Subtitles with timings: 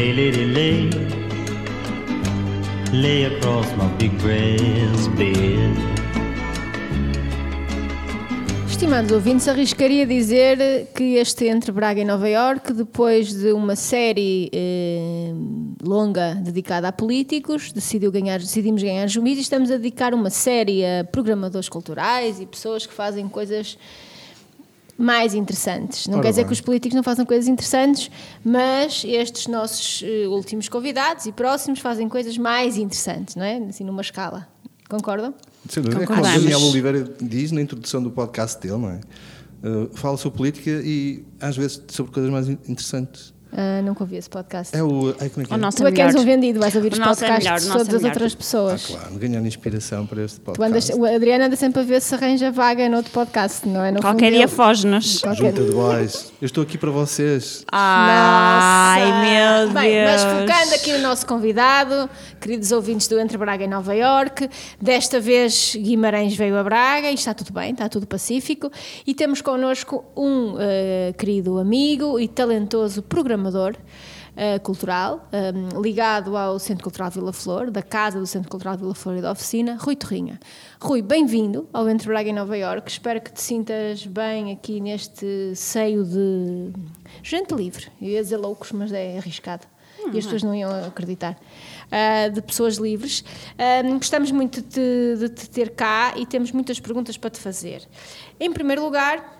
[0.00, 0.90] Lay, lady, lay.
[2.90, 5.76] Lay across my big breast bed.
[8.66, 14.48] Estimados ouvintes, arriscaria dizer que este Entre Braga e Nova Iorque, depois de uma série
[14.54, 15.34] eh,
[15.84, 20.82] longa dedicada a políticos, decidiu ganhar, decidimos ganhar juízo e estamos a dedicar uma série
[20.82, 23.76] a programadores culturais e pessoas que fazem coisas
[25.00, 26.06] mais interessantes.
[26.06, 26.48] Não Ora quer dizer bem.
[26.48, 28.10] que os políticos não façam coisas interessantes,
[28.44, 33.56] mas estes nossos eh, últimos convidados e próximos fazem coisas mais interessantes, não é?
[33.68, 34.46] Assim, numa escala.
[34.88, 35.32] Concordam?
[35.68, 36.02] Sem dúvida.
[36.02, 36.22] É como o.
[36.22, 39.00] Daniel Oliveira diz na introdução do podcast dele, não é?
[39.62, 43.32] Uh, fala sobre política e às vezes sobre coisas mais in- interessantes.
[43.52, 44.76] Ah, nunca ouvi esse podcast.
[44.76, 45.14] É o.
[45.20, 45.58] Ai, como é que O é?
[45.58, 46.22] nosso Tu é que és melhor.
[46.22, 48.02] um vendido, vais ouvir O os nosso é podcasts melhor, o de todas é as
[48.02, 48.14] melhor.
[48.14, 48.86] outras Ah, pessoas.
[48.86, 50.92] claro, ganhando inspiração para este podcast.
[50.92, 53.90] andas, a Adriana anda sempre a ver se arranja vaga no outro podcast, não é?
[53.90, 55.20] No Qualquer fundo, dia foge-nos.
[55.20, 56.32] Qualquer- Junta de boys.
[56.40, 57.64] Eu estou aqui para vocês.
[57.72, 60.10] Ai, meu Bem, Deus.
[60.10, 62.08] mas focando aqui no nosso convidado,
[62.40, 64.48] queridos ouvintes do Entre Braga e Nova Iorque,
[64.80, 68.70] desta vez Guimarães veio a Braga e está tudo bem, está tudo pacífico.
[69.06, 73.39] E temos connosco um eh, querido amigo e talentoso programador.
[74.36, 78.94] Eh, cultural, eh, ligado ao Centro Cultural Vila Flor, da Casa do Centro Cultural Vila
[78.94, 80.38] Flor e da Oficina, Rui Torrinha.
[80.80, 82.90] Rui, bem-vindo ao Entre Braga e Nova Iorque.
[82.90, 86.72] Espero que te sintas bem aqui neste seio de
[87.22, 87.88] gente livre.
[88.00, 89.66] Eu ia dizer loucos, mas é arriscado
[90.12, 91.36] e as pessoas não iam acreditar.
[91.90, 93.24] Ah, de pessoas livres.
[93.58, 97.86] Ah, gostamos muito de, de te ter cá e temos muitas perguntas para te fazer.
[98.38, 99.39] Em primeiro lugar,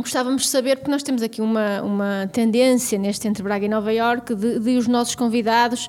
[0.00, 3.92] gostávamos de saber, porque nós temos aqui uma, uma tendência neste Entre Braga e Nova
[3.92, 5.88] Iorque de, de os nossos convidados,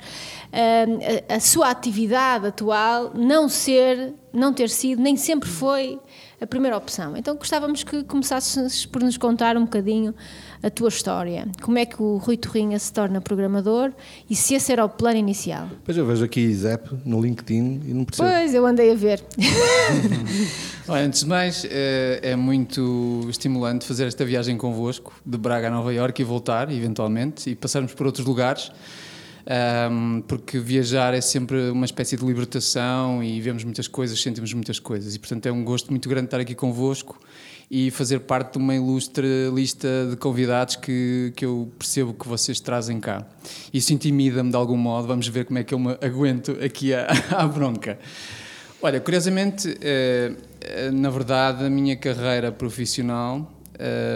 [0.53, 5.99] a, a sua atividade atual não ser, não ter sido, nem sempre foi
[6.39, 7.17] a primeira opção.
[7.17, 10.13] Então gostávamos que começasses por nos contar um bocadinho
[10.61, 11.47] a tua história.
[11.61, 13.91] Como é que o Rui Torrinha se torna programador
[14.29, 15.67] e se esse era o plano inicial?
[15.83, 18.29] Pois eu vejo aqui Zep no LinkedIn e não percebo.
[18.29, 19.23] Pois, eu andei a ver.
[20.87, 25.71] Olha, antes de mais, é, é muito estimulante fazer esta viagem convosco, de Braga a
[25.71, 28.71] Nova Iorque e voltar, eventualmente, e passarmos por outros lugares,
[29.45, 34.79] ahm, porque viajar é sempre uma espécie de libertação e vemos muitas coisas, sentimos muitas
[34.79, 37.19] coisas, e portanto é um gosto muito grande estar aqui convosco
[37.69, 42.59] e fazer parte de uma ilustre lista de convidados que, que eu percebo que vocês
[42.59, 43.25] trazem cá.
[43.73, 47.07] Isso intimida-me de algum modo, vamos ver como é que eu me aguento aqui à,
[47.31, 47.97] à bronca.
[48.81, 53.49] Olha, curiosamente, eh, eh, na verdade, a minha carreira profissional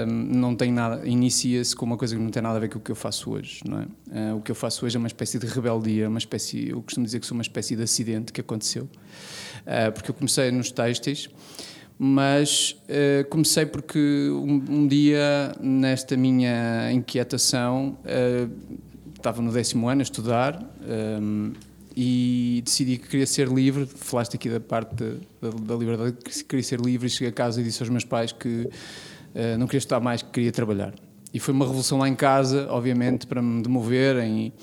[0.07, 2.81] não tem nada, inicia-se com uma coisa que não tem nada a ver com o
[2.81, 3.85] que eu faço hoje, não é?
[4.11, 7.05] Eh, o que eu faço hoje é uma espécie de rebeldia, uma espécie, eu costumo
[7.05, 8.87] dizer que sou uma espécie de acidente que aconteceu,
[9.65, 11.27] Eh, porque eu comecei nos têxteis,
[11.99, 17.97] mas eh, comecei porque um, um dia, nesta minha inquietação,
[19.15, 21.51] estava no décimo ano a estudar ehm,
[21.95, 23.87] e decidi que queria ser livre.
[23.87, 25.09] Falaste aqui da parte da,
[25.49, 28.05] da- da liberdade, que queria ser livre e cheguei a casa e disse aos meus
[28.05, 28.69] pais que
[29.57, 30.93] não queria estudar mais, que queria trabalhar.
[31.33, 34.53] E foi uma revolução lá em casa, obviamente, para me demoverem.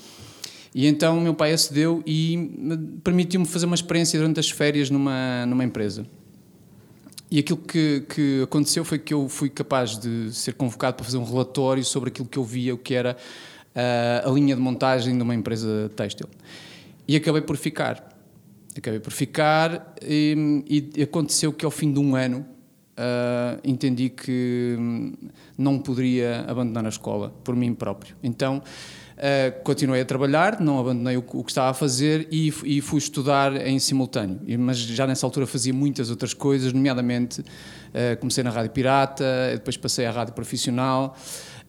[0.73, 5.45] E, então meu pai acedeu e me- permitiu-me fazer uma experiência durante as férias numa,
[5.45, 6.05] numa empresa.
[7.31, 11.17] E aquilo que, que aconteceu foi que eu fui capaz de ser convocado para fazer
[11.17, 13.17] um relatório sobre aquilo que eu via, o que era
[13.73, 16.27] ah, a linha de montagem de uma empresa têxtil.
[17.07, 18.15] E acabei por ficar.
[18.77, 22.45] Acabei por ficar e, e aconteceu que ao fim de um ano
[22.97, 25.13] ah, entendi que hum,
[25.57, 28.15] não poderia abandonar a escola por mim próprio.
[28.23, 28.61] Então
[29.17, 32.99] ah, continuei a trabalhar, não abandonei o, o que estava a fazer e, e fui
[32.99, 34.39] estudar em simultâneo.
[34.59, 37.43] Mas já nessa altura fazia muitas outras coisas, nomeadamente
[37.93, 41.17] ah, comecei na rádio pirata, depois passei à rádio profissional.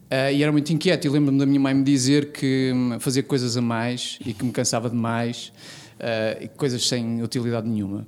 [0.09, 3.23] ah, e era muito inquieto e lembro-me da minha mãe me dizer que hum, fazia
[3.23, 5.51] coisas a mais e que me cansava demais
[5.99, 8.07] ah, e coisas sem utilidade nenhuma.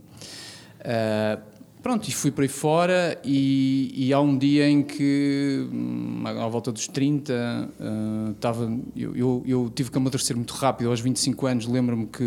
[0.83, 1.39] Ah,
[1.81, 6.47] pronto, e fui por aí fora e, e há um dia em que, hum, à
[6.47, 7.33] volta dos 30,
[7.79, 10.89] ah, estava, eu, eu, eu tive que amadurecer muito rápido.
[10.89, 12.23] Aos 25 anos lembro-me que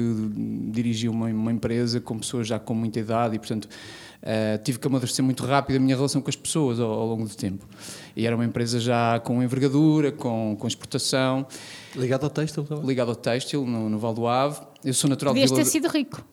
[0.70, 3.68] dirigia uma, uma empresa com pessoas já com muita idade e, portanto,
[4.22, 7.28] ah, tive que amadurecer muito rápido a minha relação com as pessoas ao, ao longo
[7.28, 7.66] do tempo.
[8.16, 11.46] E era uma empresa já com envergadura, com, com exportação,
[11.94, 12.86] Ligado ao texto também.
[12.86, 14.60] ligado ao têxtil, no, no Val do Ave.
[14.84, 15.70] Eu sou natural Podias de ter Vila...
[15.70, 16.24] sido rico.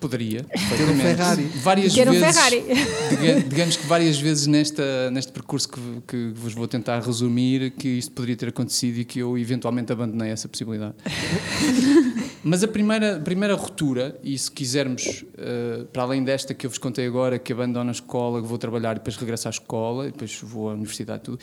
[0.00, 0.44] Poderia.
[0.44, 0.96] Ter um.
[0.98, 1.42] Ferrari.
[1.62, 2.20] Várias um vezes.
[2.36, 2.64] Ferrari.
[3.10, 7.88] diga- Digamos que várias vezes nesta, neste percurso que, que vos vou tentar resumir, que
[7.88, 10.94] isto poderia ter acontecido e que eu eventualmente abandonei essa possibilidade.
[12.44, 16.78] Mas a primeira, primeira ruptura, e se quisermos, eh, para além desta que eu vos
[16.78, 20.10] contei agora, que abandono a escola, que vou trabalhar e depois regresso à escola, e
[20.10, 21.38] depois vou à universidade e tudo,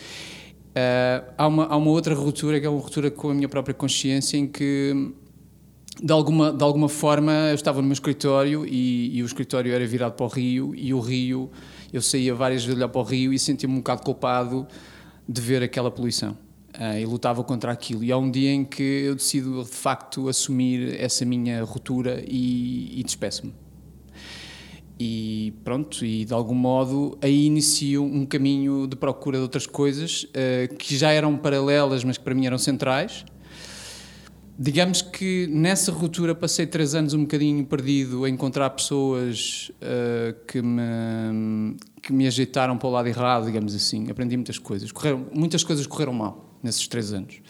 [0.70, 3.74] Uh, há, uma, há uma outra ruptura que é uma ruptura com a minha própria
[3.74, 5.12] consciência em que
[6.02, 9.86] de alguma, de alguma forma eu estava no meu escritório e, e, o escritório era
[9.86, 11.50] virado para o rio e o rio,
[11.92, 14.68] eu saía várias vezes olhar para o rio e sentia-me um bocado culpado
[15.28, 16.38] de ver aquela poluição
[16.80, 20.30] uh, e lutava contra aquilo e há um dia em que eu decido de facto
[20.30, 23.54] assumir essa minha ruptura e, e despeço-me
[25.00, 30.24] e pronto, e de algum modo aí inicio um caminho de procura de outras coisas
[30.24, 33.24] uh, que já eram paralelas, mas que para mim eram centrais.
[34.62, 40.62] Digamos que nessa ruptura passei três anos um bocadinho perdido a encontrar pessoas uh, que,
[40.62, 44.12] me, que me ajeitaram para o lado errado, digamos assim.
[44.12, 44.92] Aprendi muitas coisas.
[44.92, 47.42] Correram, muitas coisas correram mal nesses três anos.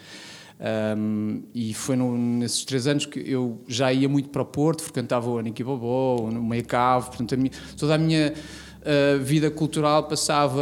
[0.59, 4.83] Um, e foi no, nesses três anos que eu já ia muito para o Porto,
[4.83, 8.35] frequentava o Aniki no Meia Cave, portanto, a minha, toda a minha
[8.81, 10.61] uh, vida cultural passava,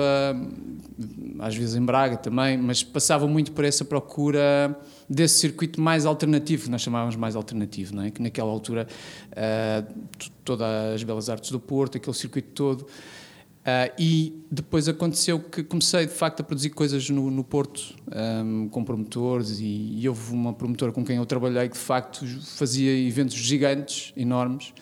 [1.40, 4.78] às vezes em Braga também, mas passava muito por essa procura
[5.10, 8.12] desse circuito mais alternativo, que nós chamávamos mais alternativo, não é?
[8.12, 8.88] que naquela altura
[9.32, 9.94] uh,
[10.44, 12.88] todas as Belas Artes do Porto, aquele circuito todo
[13.68, 17.94] Uh, e depois aconteceu que comecei de facto a produzir coisas no, no Porto
[18.46, 22.26] um, com promotores e, e, houve uma promotora com quem eu trabalhei que de facto
[22.44, 24.74] fazia eventos gigantes, enormes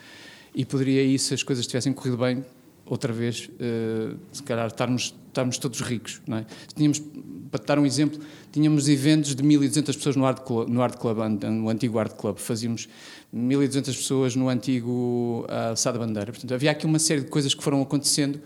[0.53, 2.45] e poderia aí, se as coisas tivessem corrido bem,
[2.85, 6.21] outra vez, uh, se calhar estarmos, estarmos todos ricos.
[6.27, 6.45] Não é?
[6.75, 7.01] Tínhamos,
[7.51, 8.19] para dar um exemplo,
[8.51, 12.37] tínhamos eventos de 1.200 pessoas no Art Club, no Art Club, no antigo Art Club,
[12.37, 12.87] fazíamos
[13.35, 16.31] 1.200 pessoas no antigo uh, Sada Bandeira.
[16.31, 18.39] Portanto, havia aqui uma série de coisas que foram acontecendo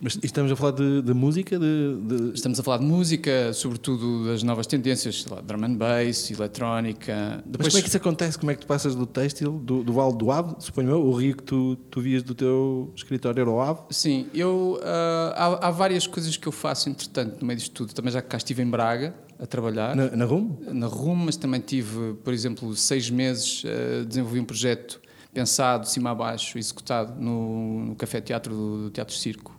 [0.00, 1.58] mas estamos a falar de, de música?
[1.58, 6.30] De, de, Estamos a falar de música, sobretudo das novas tendências, lá, drum and bass,
[6.30, 7.42] eletrónica.
[7.46, 7.66] Depois...
[7.66, 8.38] Mas como é que isso acontece?
[8.38, 11.12] Como é que tu passas do têxtil, do, do Vale do Ave, suponho eu, o
[11.14, 13.80] rio que tu, tu vias do teu escritório era o Ave?
[13.90, 17.94] Sim, eu, uh, há, há, várias coisas que eu faço, entretanto, no meio disto tudo.
[17.94, 19.96] Também já cá estive em Braga a trabalhar.
[19.96, 20.58] Na, na RUM?
[20.72, 25.00] Na RUM, mas também tive, por exemplo, seis meses, uh, desenvolvi um projeto
[25.32, 29.55] pensado, cima a baixo, executado no, no Café Teatro do Teatro Circo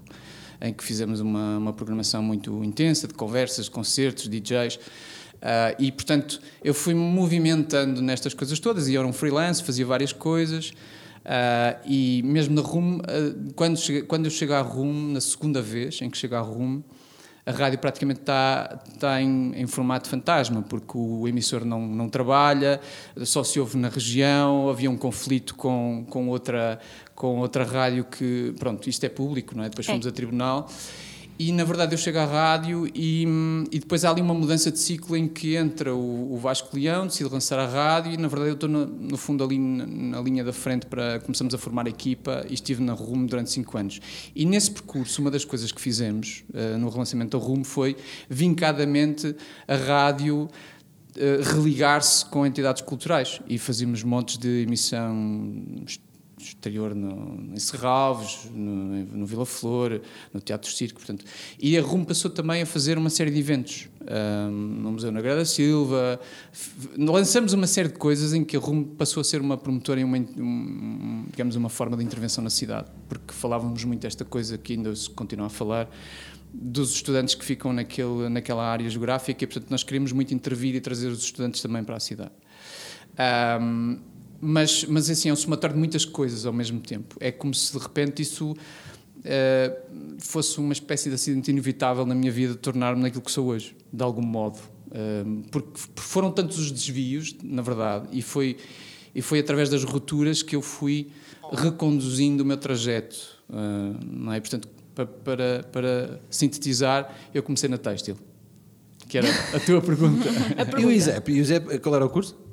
[0.62, 4.76] em que fizemos uma, uma programação muito intensa de conversas, de concertos, DJs.
[4.76, 4.80] Uh,
[5.42, 9.64] ah, e, portanto, eu fui me movimentando nestas coisas todas e eu era um freelance,
[9.64, 10.72] fazia várias coisas.
[11.28, 15.62] Uh, e mesmo na RUM, uh, quando, cheguei, quando eu chego à RUM, na segunda
[15.62, 16.82] vez em que chego à RUM,
[17.48, 22.82] a rádio praticamente está, está em, em, formato fantasma, porque o emissor não, não trabalha,
[23.24, 26.78] só se ouve na região, havia um conflito com, com, outra,
[27.16, 29.70] com outra rádio que, pronto, isto é público, não é?
[29.70, 30.10] Depois fomos é.
[30.10, 30.70] a tribunal.
[31.40, 33.26] E na verdade eu chego à rádio e,
[33.72, 37.06] e depois há ali uma mudança de ciclo em que entra o, o Vasco Leão,
[37.06, 40.22] decide lançar a rádio e na verdade eu estou no, no fundo ali na, na,
[40.22, 43.78] linha da frente para começamos a formar a equipa e estive na Rumo durante cinco
[43.78, 44.00] anos.
[44.36, 47.96] E nesse percurso, uma das coisas que fizemos uh, no relançamento da Rumo foi
[48.28, 49.36] vincadamente
[49.68, 55.14] a rádio uh, religar-se com entidades culturais e fazíamos montes de emissão
[56.50, 60.02] exterior no, em Serralves, no, no, Vila Flor,
[60.34, 61.26] no Teatro Circo, portanto.
[61.60, 65.22] E a RUM passou também a fazer uma série de eventos, um, no Museu na
[65.22, 66.20] Grada Silva,
[66.98, 70.04] lançamos uma série de coisas em que a RUM passou a ser uma promotora e
[70.04, 74.74] uma, um, digamos, uma forma de intervenção na cidade, porque falávamos muito desta coisa que
[74.74, 75.90] ainda se continua a falar,
[76.54, 80.82] dos estudantes que ficam naquele, naquela área geográfica e, portanto, nós queremos muito intervir e
[80.82, 82.32] trazer os estudantes também para a cidade.
[83.60, 84.00] Um,
[84.40, 87.16] mas, mas assim, é um somatório de muitas coisas ao mesmo tempo.
[87.20, 92.32] É como se de repente isso uh, fosse uma espécie de acidente inevitável na minha
[92.32, 94.60] vida de tornar-me naquilo que sou hoje, de algum modo.
[94.88, 98.58] Uh, porque foram tantos os desvios, na verdade, e foi,
[99.14, 101.10] e foi através das rupturas que eu fui
[101.52, 103.16] reconduzindo o meu trajeto.
[103.50, 104.40] Uh, não é?
[104.40, 108.18] Portanto, para, para, para sintetizar, eu comecei na têxtil,
[109.08, 110.30] que era a tua pergunta.
[110.58, 110.82] a pergunta.
[110.82, 110.92] E o
[111.42, 112.47] ISEP, qual era o curso?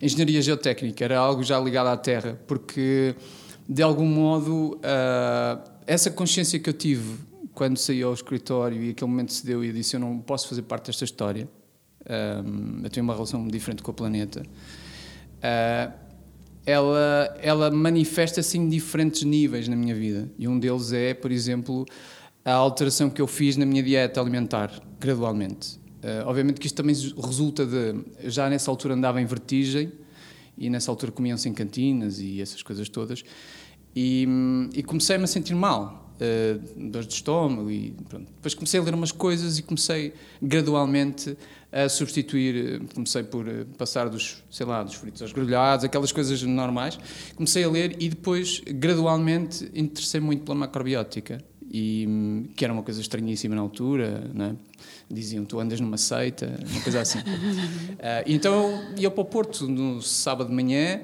[0.00, 3.14] Engenharia geotécnica, era algo já ligado à terra, porque
[3.68, 7.18] de algum modo uh, essa consciência que eu tive
[7.52, 10.48] quando saí ao escritório e aquele momento se deu e eu disse eu não posso
[10.48, 11.48] fazer parte desta história,
[12.08, 14.42] um, ah, eu tenho uma relação diferente com o planeta.
[15.38, 16.08] Uh,
[16.64, 20.30] ela, ela manifesta-se em diferentes níveis na minha vida.
[20.38, 21.86] E um deles é, por exemplo,
[22.44, 24.70] a alteração que eu fiz na minha dieta alimentar,
[25.00, 25.77] gradualmente.
[25.98, 28.30] Uh, obviamente que isto também resulta de.
[28.30, 29.92] Já nessa altura andava em vertigem
[30.56, 33.24] e nessa altura comiam-se em cantinas e essas coisas todas.
[33.96, 34.28] E,
[34.74, 38.30] e comecei-me a sentir mal, uh, dores de estômago e pronto.
[38.32, 41.36] Depois comecei a ler umas coisas e comecei gradualmente
[41.72, 42.80] a substituir.
[42.94, 46.98] Comecei por passar dos, sei lá, dos fritos aos grelhados, aquelas coisas normais.
[47.34, 52.82] Comecei a ler e depois gradualmente interessei muito pela macrobiótica e hum, que era uma
[52.82, 54.56] coisa estranhíssima na altura, não é?
[55.10, 57.18] Diziam tu andas numa seita, uma coisa assim.
[57.18, 57.24] uh,
[58.26, 61.00] então eu ia para o Porto no sábado de manhã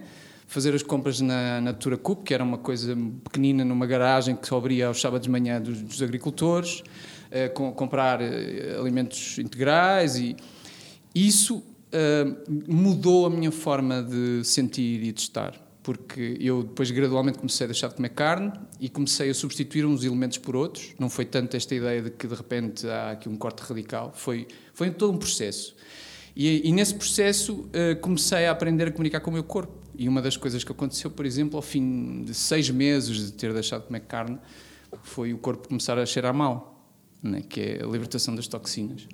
[0.46, 4.58] fazer as compras na Natura Coop, que era uma coisa pequenina numa garagem que só
[4.58, 10.37] abria aos sábados de manhã dos, dos agricultores, uh, com, comprar uh, alimentos integrais e
[11.14, 11.62] isso
[12.66, 17.69] mudou a minha forma de sentir e de estar porque eu depois gradualmente comecei a
[17.69, 18.50] deixar de comer carne
[18.81, 20.95] e comecei a substituir uns elementos por outros.
[20.99, 24.49] Não foi tanto esta ideia de que de repente há aqui um corte radical, foi,
[24.73, 25.76] foi todo um processo.
[26.35, 29.75] E, e nesse processo uh, comecei a aprender a comunicar com o meu corpo.
[29.95, 33.53] E uma das coisas que aconteceu, por exemplo, ao fim de seis meses de ter
[33.53, 34.38] deixado de comer carne,
[35.03, 36.83] foi o corpo começar a cheirar mal,
[37.23, 37.43] né?
[37.47, 39.07] que é a libertação das toxinas.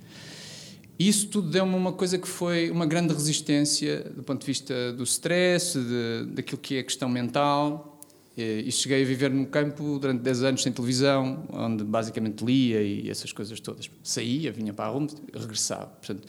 [1.00, 5.02] Isso tudo deu-me uma coisa que foi uma grande resistência do ponto de vista do
[5.02, 7.98] stress, de, daquilo que é a questão mental.
[8.36, 13.08] E cheguei a viver num campo durante 10 anos sem televisão, onde basicamente lia e
[13.08, 13.90] essas coisas todas.
[14.02, 15.86] Saía, vinha para a rua, regressava.
[15.86, 16.28] Portanto,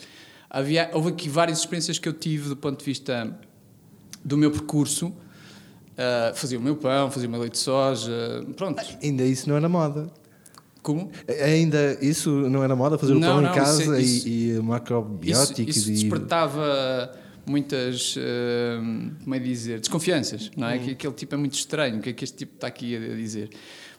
[0.49, 3.37] havia, houve aqui várias experiências que eu tive do ponto de vista
[4.23, 5.07] do meu percurso.
[5.07, 8.81] Uh, fazia o meu pão, fazia o meu leite de soja, pronto.
[9.03, 10.09] Ainda isso não era moda.
[10.81, 11.11] Como?
[11.43, 14.59] Ainda isso não era moda, fazer não, o pão não, em casa isso, e, e
[14.59, 15.77] macrobióticos?
[15.77, 17.11] Isso, isso despertava
[17.45, 20.75] muitas, uh, como é dizer, desconfianças, não é?
[20.75, 20.79] Hum.
[20.79, 23.15] Que aquele tipo é muito estranho, o que é que este tipo está aqui a
[23.15, 23.49] dizer?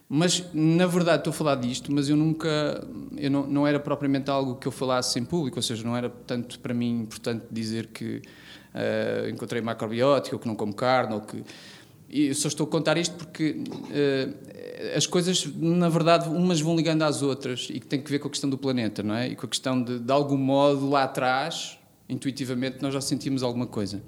[0.08, 2.86] Mas, na verdade, estou a falar disto, mas eu nunca,
[3.16, 6.10] eu não, não era propriamente algo que eu falasse em público, ou seja, não era
[6.10, 11.20] tanto para mim importante dizer que uh, encontrei macrobiótico, ou que não como carne, ou
[11.22, 11.42] que...
[12.12, 16.76] E eu só estou a contar isto porque uh, as coisas, na verdade, umas vão
[16.76, 19.28] ligando às outras e que tem que ver com a questão do planeta, não é?
[19.28, 23.66] E com a questão de, de algum modo, lá atrás, intuitivamente, nós já sentimos alguma
[23.66, 24.02] coisa.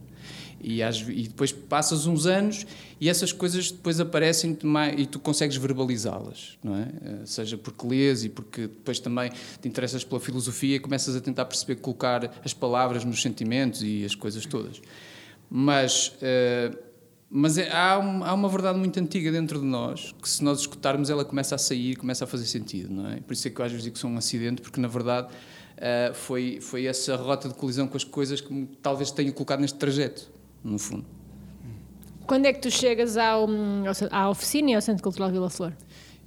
[0.61, 2.66] E, às, e depois passas uns anos
[3.00, 4.56] e essas coisas depois aparecem
[4.96, 6.88] e tu consegues verbalizá-las, não é?
[7.04, 9.30] Eh, seja porque lês e porque depois também
[9.61, 14.04] te interessas pela filosofia e começas a tentar perceber colocar as palavras nos sentimentos e
[14.04, 14.80] as coisas todas.
[15.50, 16.08] Mas.
[16.08, 16.94] Uh,
[17.37, 20.61] mas é, há, um, há, uma verdade muito antiga dentro de nós que, se nós
[20.61, 23.17] escutarmos, ela começa a sair, começa a fazer sentido, não é?
[23.17, 25.26] Por isso é que eu às vezes digo que sou um acidente, porque na verdade
[25.33, 29.59] uh, foi, foi essa rota de colisão com as coisas que me, talvez tenha colocado
[29.59, 30.31] neste trajeto,
[30.62, 31.05] no fundo.
[32.25, 33.49] Quando é que tu chegas ao,
[34.12, 35.73] à oficina e ao Centro Cultural Vila Flor?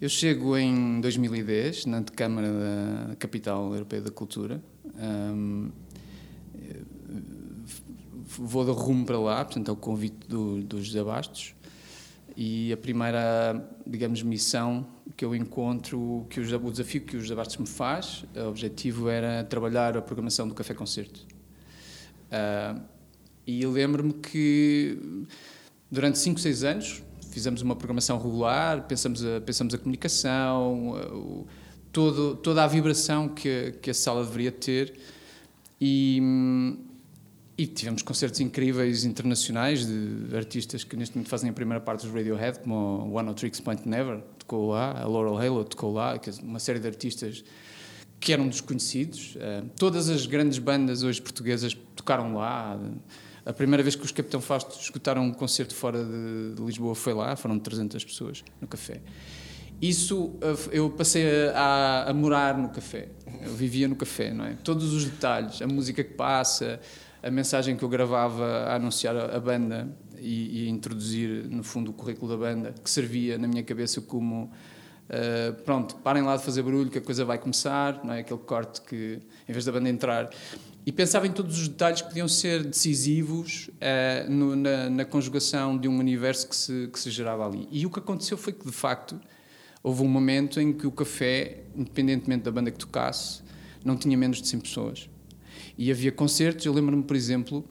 [0.01, 4.61] Eu chego em 2010, na Câmara da Capital Europeia da Cultura.
[4.99, 5.71] Um,
[8.37, 10.77] vou de rumo para lá, portanto é o convite do, do.
[12.35, 17.33] E a primeira, digamos, missão que eu encontro, que o, o desafio que o José
[17.33, 21.25] Bastos me faz, o objetivo era trabalhar a programação do Café Concerto.
[22.27, 22.79] Uh,
[23.45, 25.25] e lembro-me que
[25.89, 31.47] durante 5, 6 anos fizemos uma programação regular, pensamos a, pensamos a comunicação, o,
[31.91, 34.93] todo, toda a vibração que, que a sala deveria ter.
[35.81, 36.19] E,
[37.57, 42.13] e tivemos concertos incríveis internacionais de artistas que neste momento fazem a primeira parte dos
[42.13, 46.59] Radiohead, como One of Tricks Point Never, tocou lá, a Laurel Halo tocou lá, uma
[46.59, 47.43] série de artistas
[48.19, 49.35] que eram desconhecidos.
[49.35, 52.79] Uh, todas as grandes bandas hoje portuguesas tocaram lá.
[53.43, 57.35] A primeira vez que os Capitão Fausto escutaram um concerto fora de, Lisboa foi lá,
[57.35, 59.01] foram 300 pessoas no café.
[59.81, 60.35] Isso,
[60.71, 63.09] eu passei a, a, a morar no café,
[63.43, 64.57] eu vivia no café, não é?
[64.63, 66.79] Todos os detalhes, a música que passa,
[67.27, 71.93] a mensagem que eu gravava a anunciar a, banda e, e introduzir, no fundo, o
[71.93, 74.49] currículo da banda, que servia na minha cabeça como.
[75.09, 78.19] Uh, pronto, parem lá de fazer barulho que a coisa vai começar, não é?
[78.19, 80.29] Aquele corte que, em vez da banda entrar.
[80.85, 85.77] E pensava em todos os detalhes que podiam ser decisivos uh, no, na, na, conjugação
[85.77, 87.67] de um universo que se, que se gerava ali.
[87.71, 89.19] E o que aconteceu foi que, de facto,
[89.83, 93.41] houve um momento em que o café, independentemente da banda que tocasse,
[93.83, 95.09] não tinha menos de 100 pessoas.
[95.77, 97.63] E havia concertos, eu lembro-me, por exemplo,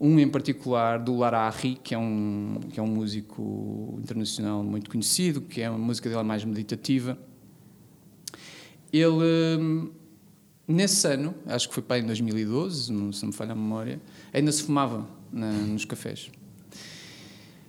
[0.00, 5.40] um em particular do Lararri, que é um, que é um músico internacional muito conhecido,
[5.40, 7.18] que é uma música dele mais meditativa.
[8.92, 9.90] Ele,
[10.66, 14.00] nesse ano, acho que foi para em 2012, se não me falha a memória,
[14.32, 16.30] ainda se fumava na, nos cafés.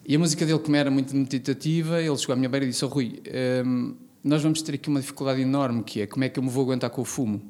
[0.05, 2.83] E a música dele, como era muito meditativa, ele chegou à minha beira e disse:
[2.85, 3.21] oh, Rui,
[3.65, 3.93] um,
[4.23, 6.63] nós vamos ter aqui uma dificuldade enorme, que é como é que eu me vou
[6.63, 7.41] aguentar com o fumo?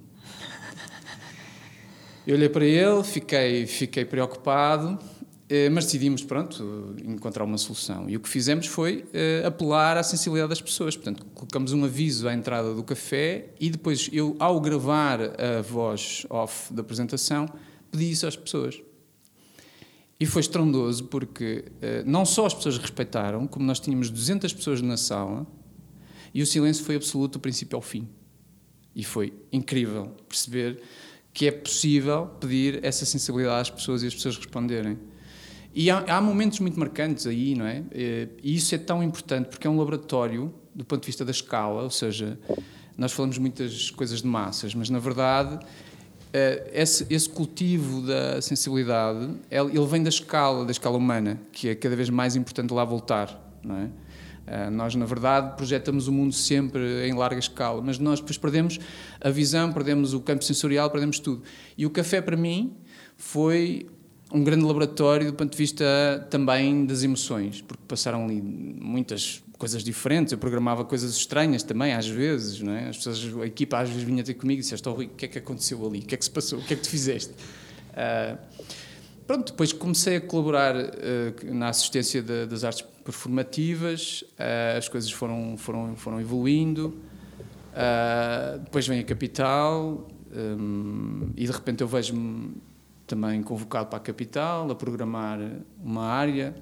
[2.27, 5.00] Eu olhei para ele, fiquei, fiquei preocupado,
[5.48, 8.10] eh, mas decidimos, pronto, encontrar uma solução.
[8.10, 9.05] E o que fizemos foi
[9.43, 10.98] uh, apelar à sensibilidade das pessoas.
[10.98, 16.25] Portanto, colocamos um aviso à entrada do café e depois eu, ao gravar a voz
[16.29, 17.48] off da apresentação,
[17.89, 18.77] pedi isso às pessoas.
[20.19, 24.81] E foi estrondoso porque uh, não só as pessoas respeitaram, como nós tínhamos 200 pessoas
[24.81, 25.48] na sala
[26.34, 28.05] E o silêncio foi absoluto do princípio ao fim.
[28.93, 30.81] E foi incrível perceber
[31.38, 34.98] que é possível pedir essa sensibilidade às pessoas e as pessoas responderem.
[35.72, 37.84] E há, há momentos muito marcantes aí, não é?
[37.91, 41.29] Eh, E isso é tão importante porque é um laboratório do ponto de vista da
[41.29, 42.39] escala, ou seja,
[42.98, 45.63] nós falamos muitas coisas de massas, mas na verdade
[46.34, 51.75] eh, esse, esse cultivo da sensibilidade, ele vem da escala, da escala humana, que é
[51.75, 53.89] cada vez mais importante lá voltar, não é?
[54.48, 58.80] Eh, Nós, na verdade, projetamos o mundo sempre em larga escala, mas nós depois perdemos
[59.20, 61.44] a visão, perdemos o campo sensorial, perdemos tudo.
[61.77, 62.74] E o café, para mim,
[63.18, 63.88] foi
[64.32, 65.86] um grande laboratório do ponto de vista
[66.30, 70.32] também das emoções, porque passaram ali muitas coisas diferentes.
[70.34, 72.89] Eu programava coisas estranhas também, às vezes, não é?
[72.89, 75.25] As pessoas, a equipa às vezes vinha ter comigo e disseste: oh, Rui, o que
[75.25, 76.00] é que aconteceu ali?
[76.00, 76.60] O que é que se passou?
[76.60, 77.34] O que é que tu fizeste?
[77.96, 78.38] Ah,
[79.25, 85.10] Pronto, depois comecei a colaborar eh, na assistência da- das artes performativas, eh, as coisas
[85.10, 86.94] foram, foram, foram evoluindo,
[87.74, 92.56] Ah, depois vem a capital, hum, e de repente eu vejo-me
[93.06, 95.40] também convocado para a capital, a programar
[95.84, 96.56] uma área,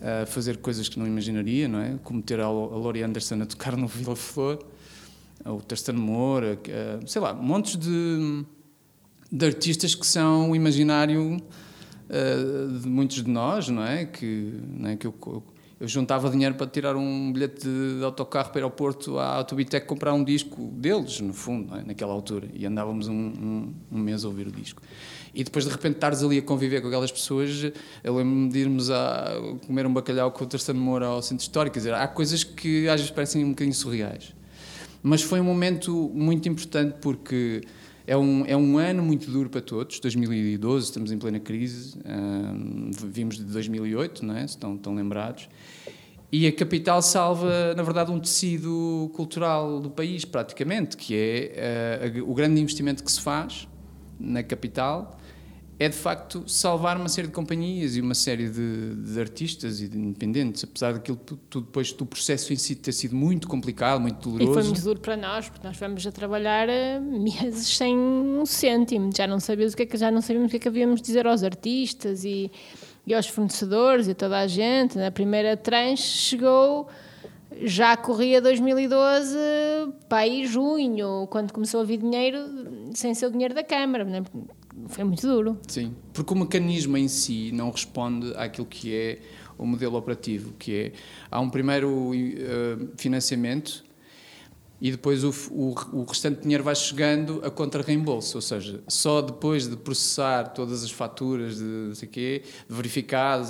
[0.00, 1.98] a fazer coisas que não imaginaria, não é?
[2.02, 4.58] Como ter a, Laurie Anderson a tocar no Vila Flor,
[5.44, 8.44] o Tarzan Moura, eh, sei lá, montes de
[9.30, 14.04] de artistas que são o imaginário uh, de muitos de nós, não é?
[14.04, 14.96] Que, não é?
[14.96, 15.14] que eu
[15.80, 20.12] juntava dinheiro para tirar um bilhete de, autocarro para ir ao Porto à Autobitec comprar
[20.12, 21.82] um disco deles, no fundo, é?
[21.82, 22.48] naquela altura.
[22.52, 24.82] E andávamos um, um, um mês a ouvir o disco.
[25.34, 27.72] E depois de repente estares ali a conviver com aquelas pessoas,
[28.04, 29.32] eu lembro-me de irmos a
[29.66, 31.74] comer um bacalhau com o Terceiro Moura ao centro histórico.
[31.74, 34.34] Quer dizer, há coisas que às vezes parecem um bocadinho surreais.
[35.02, 37.62] Mas foi um momento muito importante porque
[38.10, 42.90] é um, é um ano muito duro para todos, 2012, estamos em plena crise, hum,
[43.04, 44.44] vimos de 2008, não é?
[44.44, 45.48] estão, estão lembrados,
[46.32, 52.22] e a capital salva, na verdade, um tecido cultural do país, praticamente, que é eh,
[52.26, 53.68] o grande investimento que se faz
[54.18, 55.16] na capital,
[55.80, 59.88] é de facto salvar uma série de companhias e uma série de, de artistas e
[59.88, 64.18] de independentes, apesar daquilo tudo, depois do processo em si ter sido muito complicado, muito
[64.28, 64.52] E doloroso.
[64.52, 69.10] foi muito duro para nós, porque nós fomos a trabalhar eh, meses sem um cêntimo.
[69.16, 71.00] Já não sabíamos o que é que, já não sabíamos o que é que havíamos
[71.00, 72.52] de dizer aos artistas e,
[73.06, 74.98] e aos fornecedores e a toda a gente.
[74.98, 76.88] Na primeira tranche chegou,
[77.62, 79.34] já corria 2012,
[80.10, 82.38] para aí junho, quando começou a vir dinheiro,
[82.92, 84.04] sem ser o dinheiro da Câmara.
[84.04, 84.22] né?
[84.88, 85.58] Foi muito duro.
[85.68, 89.18] Sim, porque o mecanismo em si não responde àquilo que é
[89.58, 90.92] o modelo operativo, que é
[91.30, 93.84] há um primeiro eh, financiamento
[94.80, 99.20] e depois o, o, o restante dinheiro vai chegando a contra reembolso, ou seja, só
[99.20, 102.74] depois de processar todas as faturas de não sei quê, de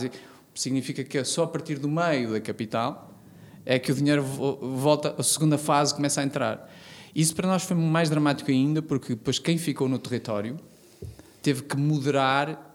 [0.03, 0.11] e-
[0.53, 3.14] significa que é só a partir do meio da capital
[3.64, 6.69] é que o dinheiro vo- volta, a segunda fase começa a entrar.
[7.14, 10.57] Isso para nós foi mais dramático ainda, porque depois quem ficou no território
[11.42, 12.74] teve que moderar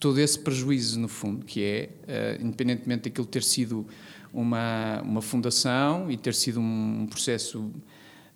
[0.00, 3.86] todo esse prejuízo, no fundo, que é, eh, independentemente daquilo ter sido
[4.32, 7.70] uma, uma fundação e ter sido um processo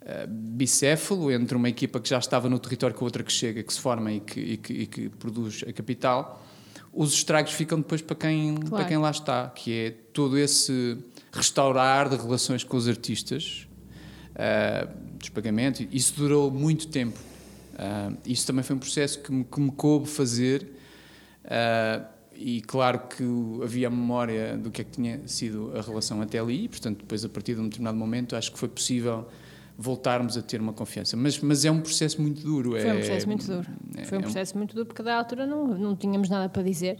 [0.00, 3.72] eh, bicéfalo entre uma equipa que já estava no território com outra que chega, que
[3.72, 6.42] se forma e que, e que, e que produz a capital,
[6.92, 8.70] os estragos ficam depois para quem, Claro.
[8.70, 10.98] para quem lá está, que é todo esse
[11.32, 13.68] restaurar de relações com os artistas,
[14.34, 14.88] ah,
[15.18, 15.86] dos pagamentos.
[15.92, 17.18] Isso durou muito tempo.
[17.82, 20.68] Ah, isso também foi um processo que me, que me coube fazer.
[21.46, 22.04] ah,
[22.42, 23.22] e claro que
[23.62, 26.98] havia a memória do que é que tinha sido a relação até ali, e, portanto,
[27.00, 29.26] depois, a partir de um determinado momento, acho que foi possível
[29.76, 31.16] voltarmos a ter uma confiança.
[31.18, 32.72] Mas, mas é um processo muito duro.
[32.72, 33.66] Foi um processo muito duro.
[33.96, 36.48] é- Foi um é um- processo muito duro porque, da altura, não, não tínhamos nada
[36.48, 36.98] para dizer.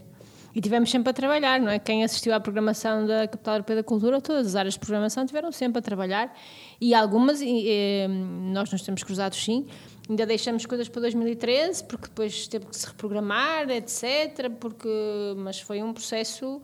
[0.53, 1.79] E tivemos sempre a trabalhar, não é?
[1.79, 5.51] Quem assistiu à programação da Capital Europeia da Cultura, todas as áreas de programação tiveram
[5.51, 6.35] sempre a trabalhar.
[6.79, 9.65] E algumas, e, eh, nós nos temos cruzados sim,
[10.11, 14.49] ainda deixamos coisas para 2013, porque depois teve que se reprogramar, etc.
[14.59, 14.89] Porque,
[15.37, 16.61] mas foi um processo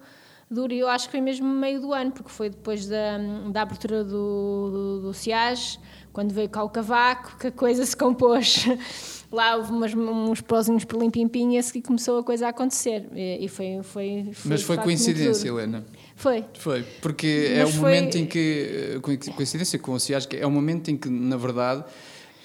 [0.52, 3.18] duro e eu acho que foi mesmo meio do ano, porque foi depois da,
[3.52, 5.80] da abertura do, do, do SIAS,
[6.14, 8.66] quando veio cá o cavaco, que a coisa se compôs.
[9.30, 13.08] Lá houve umas, uns pozinhos por limpimpim e a seguir começou a coisa a acontecer.
[13.14, 15.50] E, e foi, foi, foi, Mas foi coincidência.
[15.50, 15.86] Helena.
[16.16, 16.46] Foi.
[16.58, 20.26] Foi, porque é Mas o foi- momento em que, eh, co- coincidência com o Cias,
[20.26, 21.84] que é o momento em que, na verdade,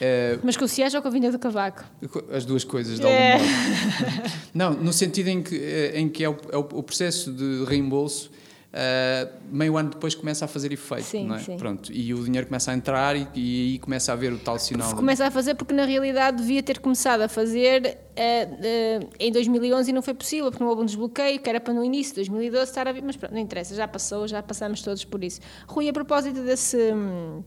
[0.01, 1.85] eh, Mas com o SIAS ou com a vinda do cavaco?
[2.33, 3.39] as duas coisas, de algum É.
[3.39, 3.45] modo.
[4.55, 8.31] Não, no sentido em que, eh, em que é, o, é o- processo de reembolso,
[8.75, 11.39] eh, meio ano depois começa a fazer efeito, Sim, não é?
[11.41, 11.57] sim.
[11.59, 14.59] Pronto, e o dinheiro começa a entrar e, e aí começa a haver o tal
[14.59, 14.89] sinal.
[14.91, 19.31] de- Começa a fazer porque na realidade devia ter começado a fazer eh, eh, em
[19.31, 22.13] 2011 e não foi possível porque não houve um desbloqueio que era para no início
[22.15, 25.23] de 2012 estar a vir, mas pronto, não interessa, já passou, já passamos todos por
[25.23, 25.41] isso.
[25.69, 27.43] Rui, a propósito desse, hum,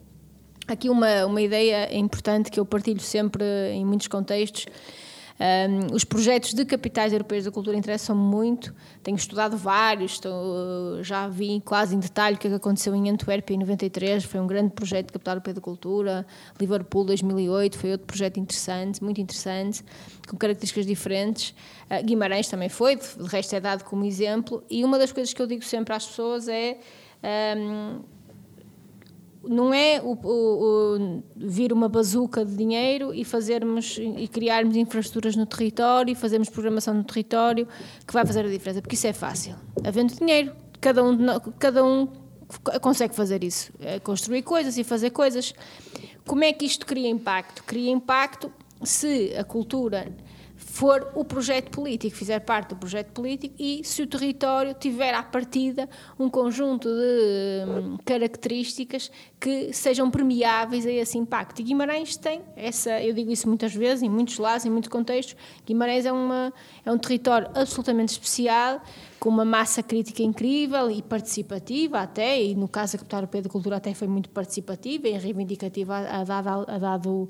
[0.67, 4.65] Aqui uma, uma ideia importante que eu partilho sempre em muitos contextos.
[5.37, 8.73] Um, os projetos de capitais europeias da cultura interessam muito.
[9.03, 13.09] Tenho estudado vários, estou, já vi quase em detalhe o que, é que aconteceu em
[13.09, 14.23] Antuérpia em 93.
[14.23, 16.25] Foi um grande projeto de capital europeia da cultura.
[16.59, 19.83] Liverpool 2008 foi outro projeto interessante, muito interessante,
[20.25, 21.53] com características diferentes.
[21.91, 24.63] Uh, Guimarães também foi, de resto é dado como exemplo.
[24.69, 26.77] E uma das coisas que eu digo sempre às pessoas é
[27.57, 27.99] um,
[29.47, 35.35] não é o, o, o, vir uma bazuca de dinheiro e fazermos e criarmos infraestruturas
[35.35, 37.67] no território e fazermos programação no território
[38.05, 39.55] que vai fazer a diferença, porque isso é fácil.
[39.83, 41.17] Havendo dinheiro, cada um,
[41.57, 42.07] cada um
[42.81, 45.53] consegue fazer isso, é construir coisas e fazer coisas.
[46.27, 47.63] Como é que isto cria impacto?
[47.63, 48.51] Cria impacto
[48.83, 50.11] se a cultura
[50.75, 55.23] for o projeto político, fizer parte do projeto político e se o território tiver à
[55.23, 55.87] partida
[56.19, 59.09] um conjunto de hum, características
[59.39, 61.61] que sejam permeáveis a esse impacto.
[61.61, 65.37] E Guimarães tem essa, eu digo isso muitas vezes, em muitos lados, em muitos contextos,
[65.65, 66.51] Guimarães é, uma,
[66.85, 68.81] é um território absolutamente especial,
[69.17, 73.49] com uma massa crítica incrível e participativa até, e no caso da Capital Europeia da
[73.49, 77.29] Cultura até foi muito participativa e reivindicativa a, a dado, a dado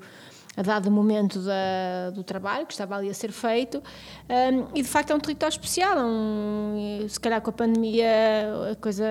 [0.56, 3.82] a dado momento da, do trabalho que estava ali a ser feito.
[4.28, 5.98] Um, e de facto é um território especial.
[5.98, 8.06] É um, se calhar com a pandemia
[8.72, 9.04] a coisa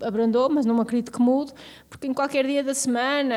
[0.00, 1.52] abrandou, mas não acredito que mude,
[1.90, 3.34] porque em qualquer dia da semana,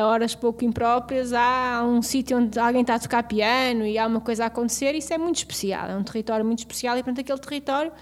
[0.00, 4.06] a horas pouco impróprias, há um sítio onde alguém está a tocar piano e há
[4.06, 4.94] uma coisa a acontecer.
[4.94, 5.88] Isso é muito especial.
[5.88, 7.92] É um território muito especial e, portanto, aquele território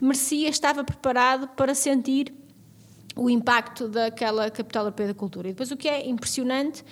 [0.00, 2.32] merecia, estava preparado para sentir
[3.14, 5.48] o impacto daquela capital europeia da cultura.
[5.48, 6.84] E depois o que é impressionante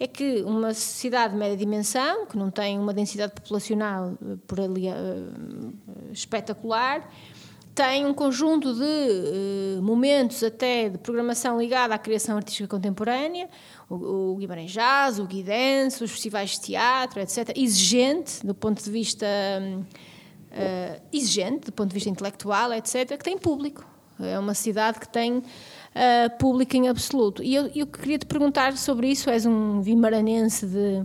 [0.00, 4.58] é que uma cidade de média dimensão, que não tem uma densidade populacional eh, por
[4.58, 5.74] ali uh,
[6.10, 7.06] espetacular,
[7.74, 13.46] tem um conjunto de uh, momentos até de programação ligada à criação artística contemporânea,
[13.90, 18.90] o, o Guimarães Jazz, o Guidance, os festivais de teatro, etc., exigente do ponto de
[18.90, 23.84] vista uh, exigente, do ponto de vista intelectual, etc., que tem público.
[24.18, 25.42] É uma cidade que tem
[25.94, 27.42] uh, pública em absoluto.
[27.42, 31.04] E eu, eu queria te perguntar sobre isso, és um vimaranense de,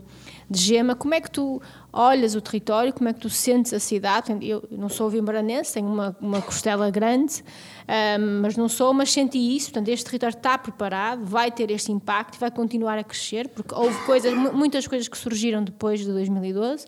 [0.50, 3.80] de gema, como é que tu olhas o território, como é que tu sentes a
[3.80, 4.36] cidade?
[4.42, 9.56] Eu não sou vimaranense, tenho uma, uma costela grande, uh, mas não sou, mas senti
[9.56, 13.74] isso, portanto este território está preparado, vai ter este impacto vai continuar a crescer, porque
[13.74, 16.86] houve coisas, muitas coisas que surgiram depois de 2012,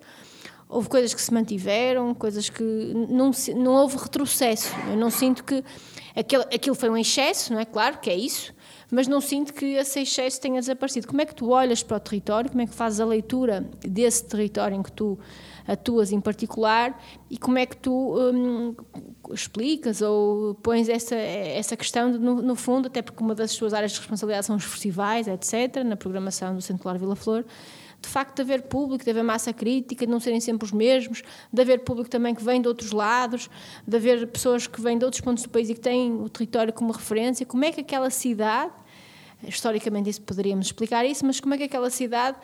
[0.70, 2.64] houve coisas que se mantiveram, coisas que
[3.10, 4.74] não, não houve retrocesso.
[4.90, 5.64] Eu não sinto que
[6.16, 7.66] aquilo, aquilo foi um excesso, não é?
[7.66, 8.54] Claro que é isso,
[8.92, 11.08] mas não sinto que esse excesso tenha desaparecido.
[11.08, 14.26] Como é que tu olhas para o território, como é que fazes a leitura desse
[14.26, 15.18] território em que tu
[15.68, 16.98] atuas em particular
[17.30, 18.74] e como é que tu hum,
[19.32, 23.74] explicas ou pões essa, essa questão, de, no, no, fundo, até porque uma das suas
[23.74, 27.46] áreas de responsabilidade são os festivais, etc., na programação do Centro Claro Vila Flor,
[28.08, 31.22] de facto de haver público, de haver massa crítica, de não serem sempre os mesmos,
[31.52, 33.50] de haver público também que vem de outros lados,
[33.86, 36.72] de haver pessoas que vêm de outros pontos do país e que têm o território
[36.72, 37.46] como referência.
[37.46, 38.72] Como é que aquela cidade,
[39.46, 42.38] historicamente isso poderíamos explicar isso, mas como é que aquela cidade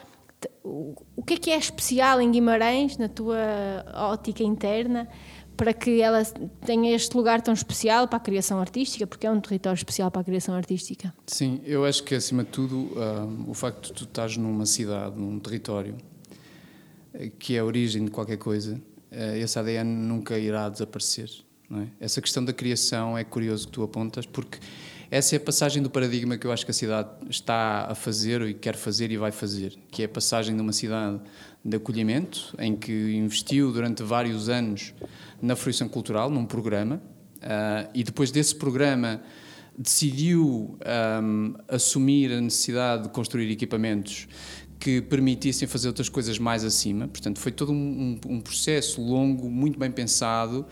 [0.61, 5.07] o que é que é especial em Guimarães, na tua ótica interna,
[5.55, 6.23] para que ela
[6.65, 10.21] tenha este lugar tão especial para a criação artística, porque é um território especial para
[10.21, 11.13] a criação artística.
[11.27, 15.17] Sim, eu acho que acima de tudo um, o facto de tu estás numa cidade,
[15.17, 15.95] num território
[17.13, 21.29] eh, que é a origem de qualquer coisa, uh, esse ADN nunca irá desaparecer.
[21.71, 22.05] É?
[22.05, 24.59] Essa questão da criação é curioso que tu apontas, porque
[25.13, 28.41] essa é a passagem do paradigma que eu acho que a cidade está a fazer
[28.41, 31.19] e quer fazer e vai fazer, que é a passagem de uma cidade
[31.63, 34.91] de acolhimento, em que investiu durante vários anos
[35.39, 39.21] na fruição cultural, num programa, uh, e depois desse programa
[39.77, 40.79] decidiu
[41.23, 44.27] um, assumir a necessidade de construir equipamentos
[44.79, 47.07] que permitissem fazer outras coisas mais acima.
[47.07, 50.65] Portanto, foi todo um, um processo longo, muito bem pensado.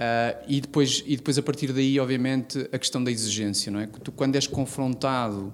[0.00, 3.70] Uh, e, depois, e depois, a partir daí, obviamente, a questão da exigência.
[3.70, 3.86] Não é?
[3.86, 5.52] Tu, quando és confrontado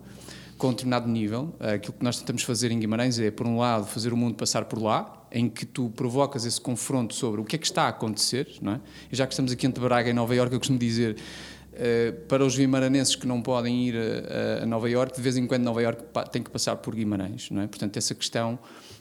[0.57, 3.59] com um determinado nível, uh, aquilo que nós tentamos fazer em Guimarães é, por um
[3.59, 7.45] lado, fazer o mundo passar por lá, em que tu provocas esse confronto sobre o
[7.45, 8.81] que é que está a acontecer, não é?
[9.11, 11.17] E já que estamos aqui entre Braga e Nova Iorque, eu costumo dizer
[11.73, 15.45] uh, para os vimaranenses que não podem ir a, a, Nova Iorque, de vez em
[15.45, 17.67] quando Nova Iorque tem que passar por Guimarães, não é?
[17.67, 18.61] Portanto, essa questão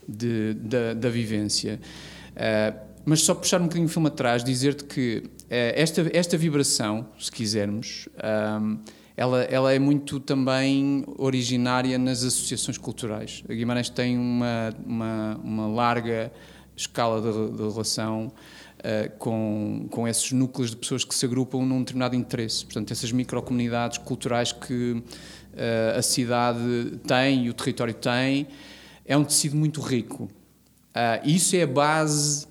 [0.09, 1.79] de, da, da vivência.
[2.31, 7.07] Uh, mas só puxar um bocadinho o filme atrás, dizer-te que uh, esta, esta vibração,
[7.19, 8.09] se quisermos,
[8.61, 8.79] um,
[9.15, 13.43] ela, ela é muito também originária nas associações culturais.
[13.47, 16.31] A Guimarães tem uma, uma, uma larga
[16.75, 18.27] escala de, de relação
[18.79, 22.65] uh, com, com esses núcleos de pessoas que se agrupam num determinado interesse.
[22.65, 28.47] Portanto, essas microcomunidades culturais que uh, a cidade tem e o território tem,
[29.05, 30.23] é um tecido muito rico.
[30.23, 32.47] Uh, isso é a base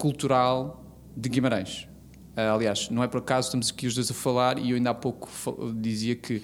[0.00, 0.82] cultural
[1.14, 1.86] de Guimarães.
[2.34, 4.90] Uh, aliás, não é por acaso estamos aqui os dois a falar e eu ainda
[4.90, 5.28] há pouco
[5.76, 6.42] dizia que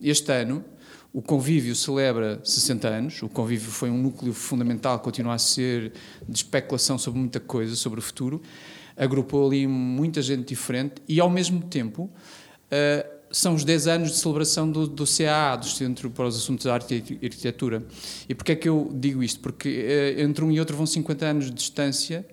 [0.00, 0.64] este ano
[1.12, 3.22] o convívio celebra 60 anos.
[3.22, 5.92] O convívio foi um núcleo fundamental, continua a ser
[6.26, 8.40] de especulação sobre muita coisa, sobre o futuro.
[8.96, 14.16] Agrupou ali muita gente diferente e, ao mesmo tempo, uh, são os 10 anos de
[14.16, 17.84] celebração do, do CAA, do Centro para os Assuntos de Arte e Arquitetura.
[18.26, 19.40] E porquê é que eu digo isto?
[19.40, 22.24] Porque uh, entre um e outro vão 50 anos de distância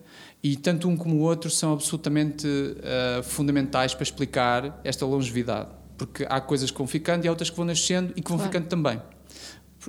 [0.43, 6.26] e tanto um como o outro são absolutamente uh, fundamentais para explicar esta longevidade porque
[6.30, 8.52] há coisas que vão ficando e há outras que vão nascendo e que vão claro.
[8.52, 9.02] ficando também.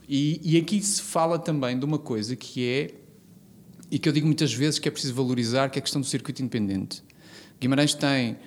[0.09, 2.95] E, e, aqui se fala também de uma coisa que é,
[3.91, 6.07] e que eu digo muitas vezes que é preciso valorizar, que é a questão do
[6.07, 7.03] circuito independente.
[7.61, 8.39] Guimarães tem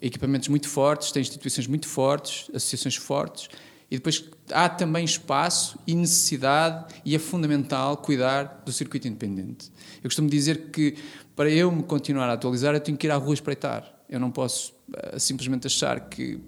[0.00, 3.48] equipamentos muito fortes, tem instituições muito fortes, associações fortes,
[3.90, 9.70] e depois há também espaço e necessidade, e é fundamental cuidar do circuito independente.
[9.98, 10.96] Eu costumo dizer que
[11.34, 13.84] para eu me continuar a atualizar, eu tenho que ir à rua espreitar.
[14.08, 16.40] Eu não posso uh, simplesmente achar que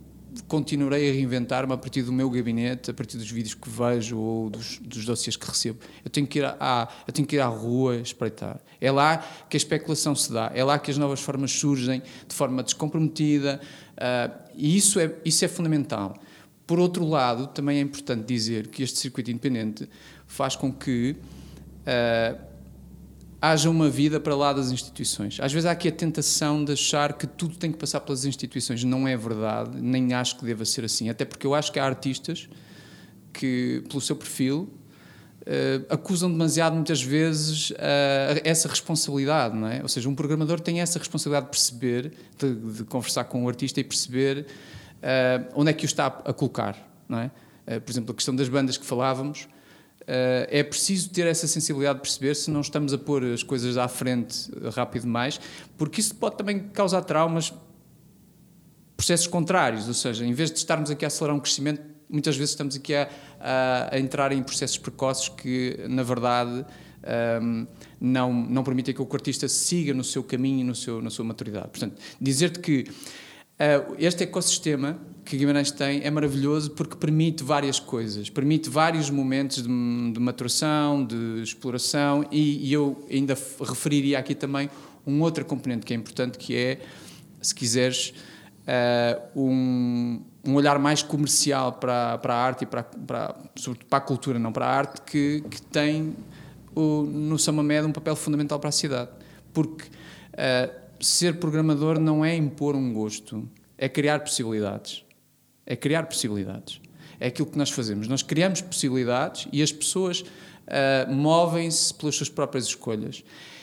[0.47, 4.51] continuarei a reinventar-me a partir do meu gabinete, a partir dos vídeos que vejo ou
[4.51, 5.81] dos, dos dossiês que recebo.
[6.05, 8.61] Eu tenho, que ir à, eu tenho que ir à rua espreitar.
[8.81, 12.35] É lá que a especulação se dá, é lá que as novas formas surgem de
[12.35, 13.61] forma descomprometida
[13.95, 16.15] uh, e isso é, isso é fundamental.
[16.71, 19.91] Por outro lado, também é importante dizer que este circuito independente
[20.25, 21.17] faz com que
[21.83, 22.41] uh,
[23.43, 25.41] haja uma vida para lá das instituições.
[25.41, 28.85] Às vezes há aqui a tentação de achar que tudo tem que passar pelas instituições.
[28.85, 31.09] Não é verdade, nem acho que deva ser assim.
[31.09, 32.49] Até porque eu acho que há artistas
[33.33, 34.73] que, pelo seu perfil,
[35.41, 37.75] uh, acusam demasiado muitas vezes uh,
[38.45, 39.83] essa responsabilidade, não é?
[39.83, 43.81] Ou seja, um programador tem essa responsabilidade de perceber, de, de conversar com o artista
[43.81, 44.47] e perceber
[45.55, 46.77] onde é que o está a colocar,
[47.09, 47.31] não é?
[47.81, 49.49] por exemplo, a questão das bandas que falávamos,
[50.03, 53.77] Uh, é preciso ter essa sensibilidade de perceber se não estamos a pôr as coisas
[53.77, 55.39] à frente rápido demais,
[55.77, 57.53] porque isso pode também causar traumas,
[58.97, 62.51] processos contrários, ou seja, em vez de estarmos aqui a acelerar um crescimento, muitas vezes
[62.51, 63.09] estamos aqui a,
[63.39, 66.67] a, a entrar em processos precoces que, na verdade,
[67.41, 67.67] um,
[68.01, 71.25] não, não permitem que o artista siga no seu caminho e no seu, na sua
[71.25, 71.69] maturidade.
[71.69, 72.85] Portanto, dizer-te que
[73.99, 79.69] este ecossistema que Guimarães tem é maravilhoso porque permite várias coisas, permite vários momentos de,
[80.13, 84.71] de maturação, de exploração e, e, eu ainda referiria aqui também
[85.07, 86.81] um outro componente que é importante que é,
[87.41, 88.15] se quiseres,
[88.63, 93.99] uh, um, um olhar mais comercial para, para a arte e para, para, sobretudo para
[93.99, 96.15] a cultura, não para a arte, que, que tem
[96.75, 99.11] o, no Samamed um papel fundamental para a cidade.
[99.53, 105.05] Porque uh, ser programador não é impor um gosto, é criar possibilidades
[105.71, 106.81] é criar possibilidades.
[107.21, 108.09] É aquilo que nós fazemos.
[108.09, 113.23] Nós criamos possibilidades e as pessoas uh, movem-se pelas suas próprias escolhas.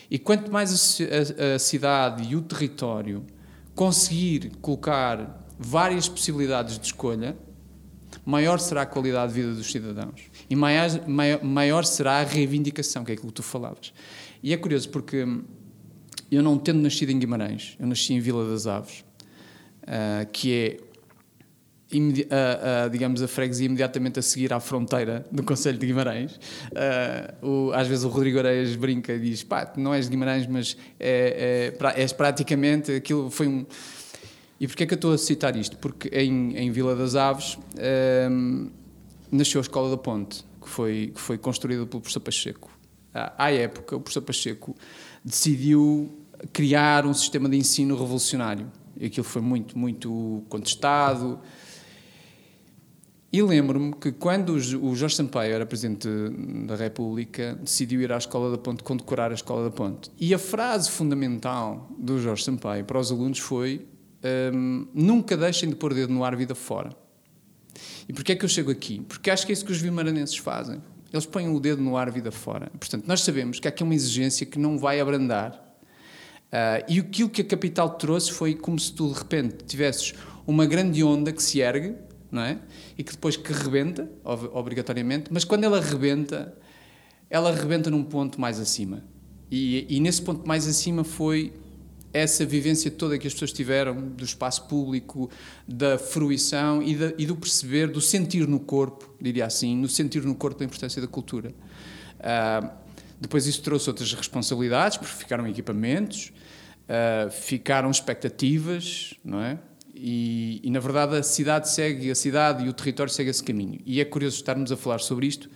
[0.10, 3.26] E quanto mais a, a, a cidade e o território
[3.76, 7.36] conseguir colocar várias possibilidades de escolha,
[8.26, 13.04] maior será a qualidade de vida dos cidadãos e maior, maior, maior, será a reivindicação,
[13.04, 13.92] que é aquilo que tu falavas.
[14.42, 15.26] E é curioso porque
[16.32, 19.06] eu não tendo nascido em Guimarães, eu nasci em Vila das Aves,
[19.84, 20.78] uh, que é
[22.30, 26.36] a, a, digamos, a freguesia imediatamente a seguir à fronteira do Conselho de Guimarães.
[27.42, 30.46] Uh, o, às vezes o Rodrigo Areias brinca e diz: pá, não és de Guimarães,
[30.48, 32.92] mas é, é, és praticamente.
[32.92, 33.66] Aquilo foi um.
[34.60, 35.78] E porquê é que eu estou a citar isto?
[35.78, 37.58] Porque em, em Vila das Aves
[39.32, 42.72] nasceu a Escola da Ponte, que foi, que foi construída pelo professor Pacheco.
[43.14, 44.76] À época, o professor Pacheco
[45.24, 46.17] decidiu
[46.54, 48.72] criar um sistema de ensino revolucionário.
[49.00, 51.40] E aquilo foi muito, muito contestado.
[53.32, 56.08] E lembro-me que quando o Jorge Sampaio era Presidente
[56.66, 60.10] da República, decidiu ir à Escola da Ponte condecorar a Escola da Ponte.
[60.20, 63.86] E a frase fundamental do Jorge Sampaio para os alunos foi
[64.54, 66.90] um, nunca deixem de pôr dedo no ar vida fora.
[68.08, 69.02] E porquê é que eu chego aqui?
[69.02, 70.82] Porque acho que é isso que os vimaranenses fazem.
[71.12, 72.72] Eles põem o dedo no ar vida fora.
[72.80, 75.67] Portanto, nós sabemos que há aqui uma exigência que não vai abrandar.
[76.48, 80.14] Uh, e aquilo que a capital trouxe foi como se tu, de repente, tivesses
[80.46, 81.96] uma grande onda que se ergue,
[82.32, 82.60] não é?
[82.98, 86.58] e que depois que rebenta, obrigatoriamente, mas quando ela rebenta,
[87.30, 89.04] ela rebenta num ponto mais acima.
[89.52, 91.54] E, e nesse ponto mais acima foi
[92.12, 95.30] essa vivência toda que as pessoas tiveram do espaço público,
[95.68, 100.24] da fruição e, da, e, do perceber, do sentir no corpo, diria assim, no sentir
[100.24, 101.54] no corpo da importância da cultura.
[102.20, 102.87] Uh,
[103.20, 106.32] depois isso trouxe outras responsabilidades, porque ficaram equipamentos,
[106.88, 109.60] Uh, ficaram expectativas, não é?
[109.94, 113.82] E, e, na verdade a cidade segue, a cidade e o território seguem esse caminho.
[113.86, 115.50] E é curioso estarmos a falar sobre isto,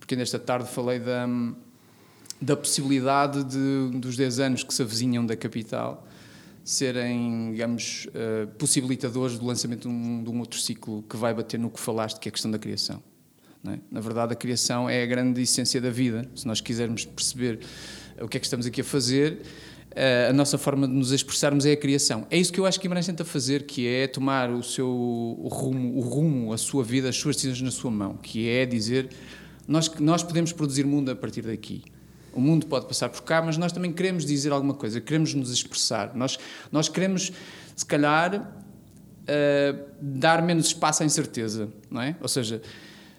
[0.00, 1.28] porque nesta tarde falei da,
[2.40, 6.08] da possibilidade de, dos 10 anos que se avizinham da capital
[6.64, 11.60] serem, digamos, uh, possibilitadores do lançamento de um, de um, outro ciclo que vai bater
[11.60, 13.02] no que falaste, que é a questão da criação.
[13.66, 13.78] É?
[13.90, 16.28] Na verdade, a criação é a grande essência da vida.
[16.34, 17.60] Se nós quisermos perceber
[18.20, 19.40] o que é que estamos aqui a fazer,
[19.92, 22.26] uh, a nossa forma de nos expressarmos é a criação.
[22.30, 24.88] É isso que eu acho que Guimarães tenta fazer, que é tomar o seu
[25.50, 29.08] rumo, o rumo, a sua vida, as suas decisões na sua mão, que é dizer
[29.66, 31.82] nós, nós podemos produzir mundo a partir daqui.
[32.32, 35.50] O mundo pode passar por cá, mas nós também queremos dizer alguma coisa, queremos nos
[35.52, 36.14] expressar.
[36.14, 36.38] Nós,
[36.70, 37.32] nós queremos,
[37.74, 42.16] se calhar, uh, dar menos espaço à incerteza, não é?
[42.20, 42.60] Ou seja,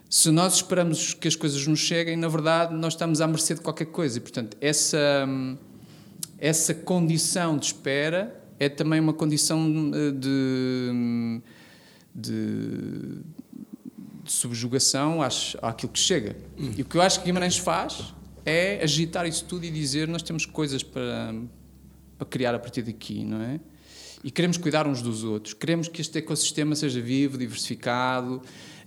[0.09, 3.61] se nós esperamos que as coisas nos cheguem, na verdade, nós estamos à mercê de
[3.61, 4.17] qualquer coisa.
[4.17, 5.27] E, portanto, essa,
[6.37, 11.41] essa condição de espera é também uma condição de, de,
[12.13, 13.21] de
[14.25, 16.35] subjugação às, àquilo que chega.
[16.57, 18.13] E o que eu acho que Guimarães faz
[18.45, 21.33] é agitar isso tudo e dizer nós temos coisas para,
[22.17, 23.59] para criar a partir daqui, não é?
[24.23, 28.41] E queremos cuidar uns dos outros, queremos que este ecossistema seja vivo, diversificado.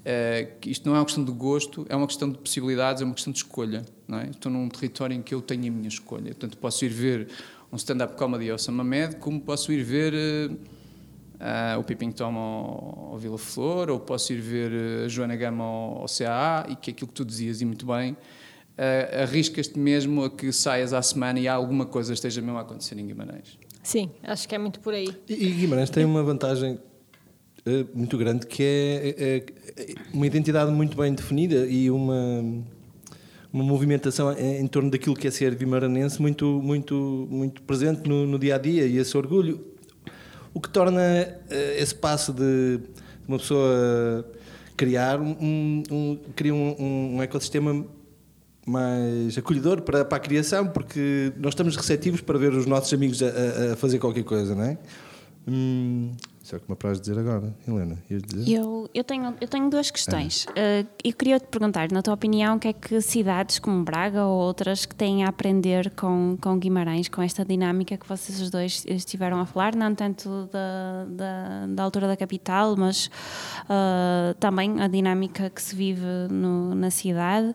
[0.08, 3.12] Uh, isto não é uma questão de gosto, é uma questão de possibilidades, é uma
[3.12, 3.84] questão de escolha.
[4.06, 4.30] Não é?
[4.30, 6.28] Estou num território em que eu tenho a minha escolha.
[6.28, 7.28] Portanto, posso ir ver
[7.70, 13.10] um stand-up comedy ao Samamed, como posso ir ver uh, uh, o Pipping Tom ao,
[13.12, 16.90] ao Vila Flor, ou posso ir ver a Joana Gama ao, ao CAA, e que
[16.90, 21.02] é aquilo que tu dizias, e muito bem, uh, arriscas-te mesmo a que saias à
[21.02, 23.58] semana e alguma coisa esteja mesmo a acontecer em Guimarães.
[23.82, 25.08] Sim, acho que é muito por aí.
[25.28, 26.78] E, e Guimarães tem uma vantagem
[27.94, 32.42] muito grande que é, é, uma identidade muito bem definida e uma
[33.50, 38.38] uma movimentação em torno daquilo que é ser guimaranense muito muito muito presente no, no
[38.38, 39.64] dia a dia e esse orgulho
[40.54, 41.02] o que torna
[41.76, 42.80] esse passo de
[43.26, 44.24] uma pessoa
[44.78, 47.84] criar um, um, cria um, um ecossistema
[48.64, 53.20] mais acolhedor para, para a criação, porque nós estamos receptivos para ver os nossos amigos
[53.22, 54.78] a, a fazer qualquer coisa, não é?
[55.48, 56.12] Hum,
[56.48, 57.98] isso é o que me apraz dizer agora, Helena.
[58.46, 60.46] Eu, eu, tenho, eu tenho duas questões.
[60.46, 64.24] Uh, eu queria te perguntar, na tua opinião, o que é que cidades como Braga
[64.24, 68.48] ou outras que têm a aprender com, com Guimarães, com esta dinâmica que vocês os
[68.48, 73.10] dois estiveram a falar, não tanto da, da, da altura da capital, mas
[73.64, 77.54] uh, também a dinâmica que se vive no, na cidade.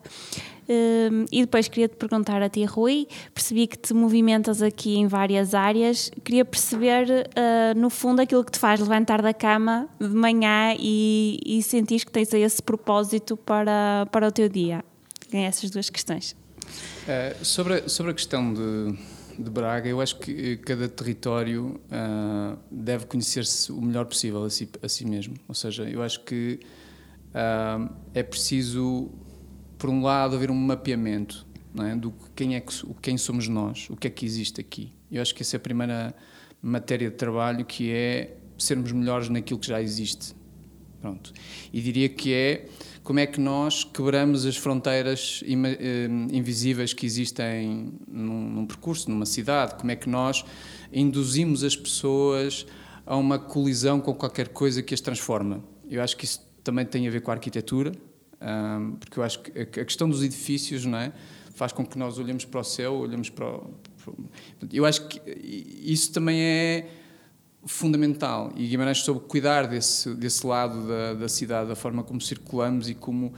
[0.66, 5.06] Um, e depois queria te perguntar a ti, Rui, percebi que te movimentas aqui em
[5.06, 10.08] várias áreas, queria perceber, uh, no fundo, aquilo que te faz levantar da cama de
[10.08, 14.82] manhã e, e sentir que tens esse propósito para, para o teu dia.
[15.30, 16.34] Tem essas duas questões.
[17.04, 18.96] Uh, sobre, a, sobre a questão de,
[19.38, 24.68] de Braga, eu acho que cada território uh, deve conhecer-se o melhor possível a si,
[24.82, 25.34] a si mesmo.
[25.46, 26.60] Ou seja, eu acho que
[27.34, 29.10] uh, é preciso
[29.84, 31.46] por um lado, haver um mapeamento
[31.78, 31.94] é?
[31.94, 34.94] do quem, é que, quem somos nós, o que é que existe aqui.
[35.12, 36.14] Eu acho que essa é a primeira
[36.62, 40.34] matéria de trabalho, que é sermos melhores naquilo que já existe.
[41.02, 41.34] Pronto.
[41.70, 42.66] E diria que é
[43.02, 49.26] como é que nós quebramos as fronteiras eh, invisíveis que existem num, num, percurso, numa
[49.26, 50.46] cidade, como é que nós
[50.90, 52.64] induzimos as pessoas
[53.04, 55.62] a uma colisão com qualquer coisa que as transforma.
[55.90, 57.92] Eu acho que isso também tem a ver com a arquitetura,
[58.44, 61.12] um, porque eu acho que a questão dos edifícios não é,
[61.54, 64.12] faz com que nós olhemos para o céu, olhemos para, o, para
[64.70, 65.20] Eu acho que
[65.82, 66.88] isso também é
[67.64, 72.90] fundamental e Guimarães soube cuidar desse, desse lado da, da cidade, da forma como circulamos
[72.90, 73.34] e como uh,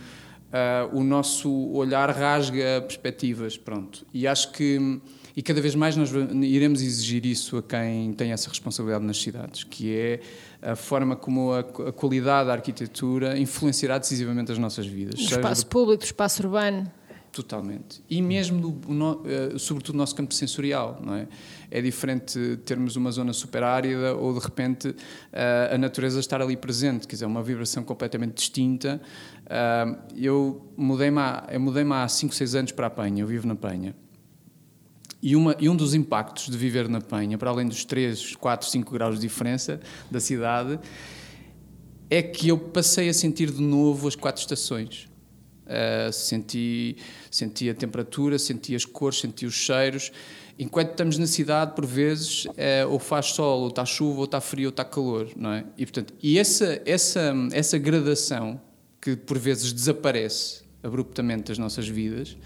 [0.93, 4.05] o nosso olhar rasga perspectivas, pronto.
[4.13, 5.01] E acho que
[5.37, 6.11] e cada vez mais nós
[6.43, 10.21] iremos exigir isso a quem tem essa responsabilidade nas cidades, que é
[10.63, 15.21] a forma como a, a qualidade da arquitetura influenciará decisivamente as nossas vidas.
[15.21, 15.69] O espaço do...
[15.69, 16.91] público, o espaço urbano.
[17.31, 18.03] Totalmente.
[18.09, 21.29] E mesmo, do, no, uh, sobretudo, o nosso campo sensorial, não é?
[21.71, 26.57] É diferente termos uma zona super árida ou, de repente, uh, a natureza estar ali
[26.57, 28.99] presente, quer dizer, uma vibração completamente distinta.
[29.45, 33.55] Uh, eu mudei-me há, mudei há 5, 6 anos para a Penha, eu vivo na
[33.55, 33.95] Penha.
[35.23, 38.69] E, uma, e um dos impactos de viver na Penha, para além dos 3, 4,
[38.69, 40.79] 5 graus de diferença da cidade,
[42.09, 45.09] é que eu passei a sentir de novo as quatro estações.
[45.67, 46.97] Uh, senti,
[47.29, 50.13] senti a temperatura, senti as cores, senti os cheiros.
[50.59, 54.41] Enquanto estamos na cidade, por vezes, uh, ou faz sol, ou está chuva, ou está
[54.41, 55.65] frio, ou está calor, não é?
[55.77, 58.61] E, portanto, e essa, essa, essa gradação
[59.01, 62.37] que por vezes desaparece abruptamente das nossas vidas,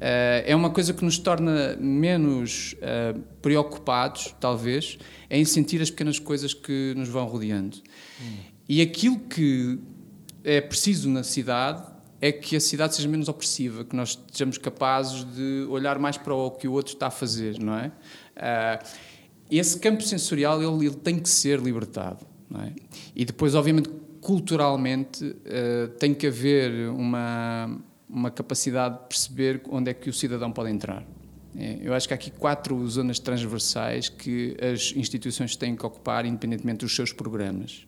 [0.00, 4.98] é uma coisa que nos torna menos uh, preocupados, talvez,
[5.28, 7.76] em sentir as pequenas coisas que nos vão rodeando.
[8.22, 8.36] Hum.
[8.66, 9.78] E aquilo que
[10.42, 11.82] é preciso na cidade
[12.18, 16.34] é que a cidade seja menos opressiva, que nós sejamos capazes de olhar mais para
[16.34, 17.92] o que o outro está a fazer, não é?
[18.36, 18.86] Uh,
[19.50, 22.72] esse campo sensorial ele, ele, tem que ser libertado, não é?
[23.14, 23.90] E depois, obviamente,
[24.20, 25.34] culturalmente
[25.98, 27.80] tem que haver uma
[28.12, 31.04] uma capacidade de perceber onde é que o cidadão pode entrar.
[31.56, 36.24] É, eu acho que há aqui quatro zonas transversais que as instituições têm que ocupar,
[36.24, 37.86] independentemente dos seus programas.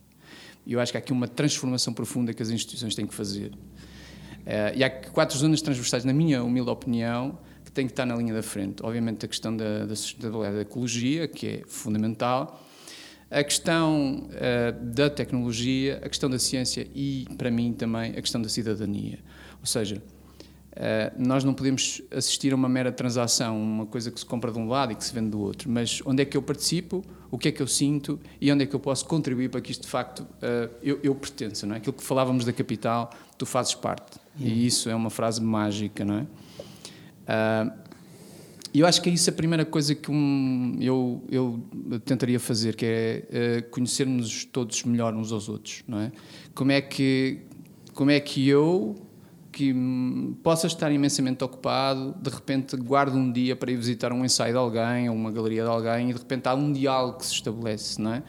[0.66, 3.52] E eu acho que há aqui uma transformação profunda que as instituições têm que fazer.
[3.52, 8.16] Uh, e há quatro zonas transversais, na minha humilde opinião, que têm que estar na
[8.16, 8.82] linha da frente.
[8.82, 12.60] Obviamente, a questão da, da sustentabilidade da ecologia, que é fundamental,
[13.30, 18.42] a questão uh, da tecnologia, a questão da ciência e, para mim, também a questão
[18.42, 19.20] da cidadania.
[19.62, 20.02] Ou seja,
[20.72, 24.58] Uh, nós não podemos assistir a uma mera transação, uma coisa que se compra de
[24.58, 27.36] um lado e que se vende do outro, mas onde é que eu participo, o
[27.36, 29.82] que é que eu sinto e onde é que eu posso contribuir para que isto
[29.82, 31.78] de facto uh, eu, eu pertença, não é?
[31.78, 34.18] Aquilo que falávamos da capital, tu fazes parte.
[34.38, 34.54] E uhum.
[34.54, 36.22] isso é uma frase mágica, não é?
[36.22, 37.82] Uh,
[38.72, 41.62] e eu acho que é isso a primeira coisa que um, eu, eu
[42.06, 46.10] tentaria fazer, que é conhecermos todos melhor uns aos outros, não é?
[46.54, 47.40] Como é que,
[47.92, 48.96] como é que eu
[49.53, 49.74] que
[50.42, 54.59] possa estar imensamente ocupado, de repente guardo um dia para ir visitar um ensaio de
[54.59, 58.00] alguém ou uma galeria de alguém e de repente há um diálogo que se estabelece,
[58.00, 58.22] não é?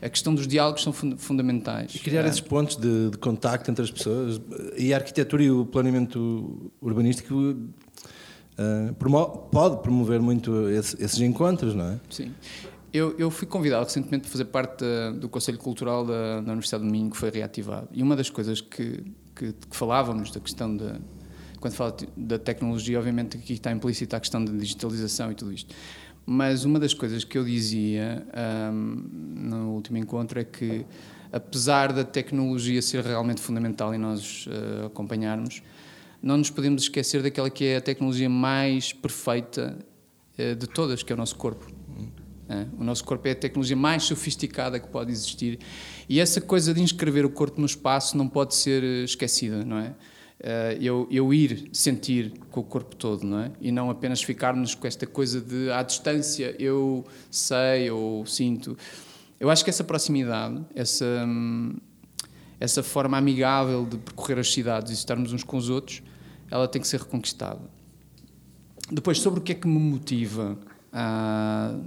[0.00, 1.96] A questão dos diálogos são fundamentais.
[1.96, 2.28] E criar é.
[2.28, 4.40] esses pontos de, de, contacto entre as pessoas
[4.76, 11.86] e a arquitetura e o planeamento urbanístico uh, pode promover muito esse, esses encontros, não
[11.86, 12.00] é?
[12.08, 12.32] Sim.
[12.92, 16.84] Eu, eu, fui convidado recentemente para fazer parte da, do Conselho Cultural da, da Universidade
[16.84, 17.88] do Minho, que foi reativado.
[17.92, 19.04] E uma das coisas que,
[19.38, 20.96] que, que falávamos, da questão da.
[21.60, 25.74] Quando falo da tecnologia, obviamente aqui está implícita a questão da digitalização e tudo isto.
[26.24, 28.26] Mas uma das coisas que eu dizia
[28.70, 30.84] um, no último encontro é que,
[31.32, 35.62] apesar da tecnologia ser realmente fundamental e nós uh, acompanharmos,
[36.22, 39.78] não nos podemos esquecer daquela que é a tecnologia mais perfeita
[40.38, 41.77] uh, de todas, que é o nosso corpo.
[42.48, 42.66] É?
[42.78, 45.58] O nosso corpo é a tecnologia mais sofisticada que pode existir
[46.08, 49.78] e essa coisa de inscrever o corpo no espaço não pode ser eh, esquecida, não
[49.78, 49.94] é?
[50.40, 53.52] Eh, eu, eu ir sentir com o corpo todo, não é?
[53.60, 58.78] E não apenas ficarmos com esta coisa de à distância eu sei ou sinto.
[59.38, 61.76] Eu acho que essa proximidade, essa, hum,
[62.58, 66.02] essa forma amigável de percorrer as cidades e estarmos uns com os outros,
[66.50, 67.60] ela tem que ser reconquistada.
[68.90, 70.58] Depois, sobre o que é que me motiva
[70.88, 71.82] Uh,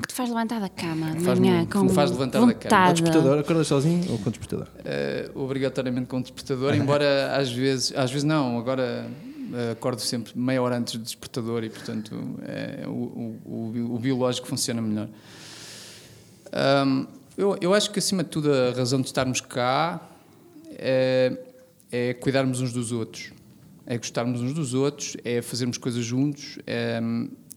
[0.00, 2.62] que te faz levantar da cama de faz manhã com me faz levantar vontade.
[2.62, 2.86] da cama.
[2.86, 4.68] Com despertador, acordas sozinho ou com despertador?
[4.68, 9.08] Uh, obrigatoriamente com despertador, embora às vezes, às vezes não, agora
[9.50, 12.14] uh, acordo sempre meia hora antes do despertador e portanto
[12.46, 12.90] é, o,
[13.44, 15.08] o, o, biológico funciona melhor.
[16.86, 20.00] Um, eu, eu acho que acima de tudo a razão de estarmos cá
[20.70, 21.36] é,
[21.90, 23.32] é cuidarmos uns dos outros,
[23.84, 26.58] é gostarmos uns dos outros, é fazermos coisas juntos.
[26.64, 27.00] É,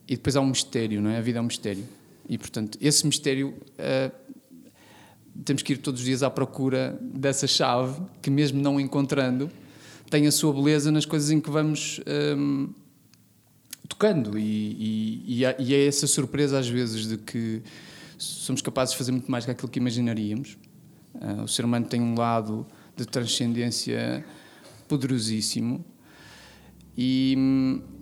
[0.07, 1.17] e depois há um mistério, não é?
[1.17, 1.83] A vida é um mistério.
[2.29, 4.11] E, portanto, esse mistério uh,
[5.43, 9.49] temos que ir todos os dias à procura dessa chave que, mesmo não encontrando,
[10.09, 11.99] tem a sua beleza nas coisas em que vamos
[12.37, 14.39] um, eh, tocando.
[14.39, 17.61] E, e, e, é essa surpresa, às vezes, de que
[18.17, 20.57] somos capazes de fazer muito mais do que aquilo que imaginaríamos.
[21.15, 24.25] Uh, o ser humano tem um lado de transcendência
[24.87, 25.83] poderosíssimo
[26.97, 27.37] e,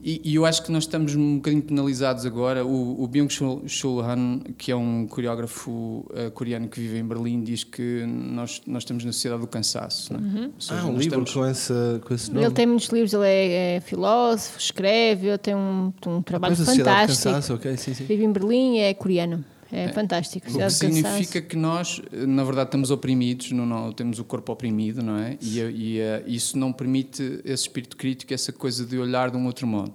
[0.01, 2.65] e, e, eu acho que nós estamos um bocadinho penalizados agora.
[2.65, 7.65] O, o Byung-Chul Han, que é um coreógrafo uh, coreano que vive em Berlim, diz
[7.65, 10.13] que nós, nós estamos na sociedade do cansaço.
[10.13, 10.23] Não é?
[10.23, 10.51] uhum.
[10.57, 11.33] seja, ah, um livro estamos...
[11.33, 12.45] com, essa, com esse nome?
[12.45, 17.23] Ele tem muitos livros, ele é, é filósofo, escreve, ele tem um, um trabalho fantástico.
[17.23, 18.05] Cansaço, okay, sim, sim.
[18.05, 19.43] Vive em Berlim e é coreano.
[19.72, 20.47] É, é fantástico.
[20.49, 25.18] O que significa que nós, na verdade, estamos oprimidos, não, temos o corpo oprimido, não
[25.18, 25.38] é?
[25.41, 29.45] E, e uh, isso não permite esse espírito crítico, essa coisa de olhar de um
[29.45, 29.93] outro modo.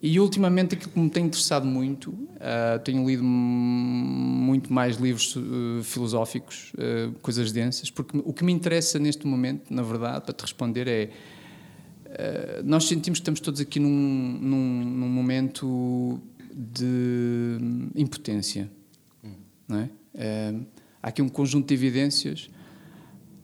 [0.00, 5.82] E ultimamente aquilo que me tem interessado muito, uh, tenho lido muito mais livros uh,
[5.82, 10.42] filosóficos, uh, coisas densas, porque o que me interessa neste momento, na verdade, para te
[10.42, 11.10] responder, é
[12.64, 16.18] nós sentimos que estamos todos aqui num, num, num momento
[16.58, 17.58] de
[17.94, 18.68] impotência.
[19.68, 19.90] Não é?
[20.14, 20.54] é?
[21.00, 22.50] há aqui um conjunto de evidências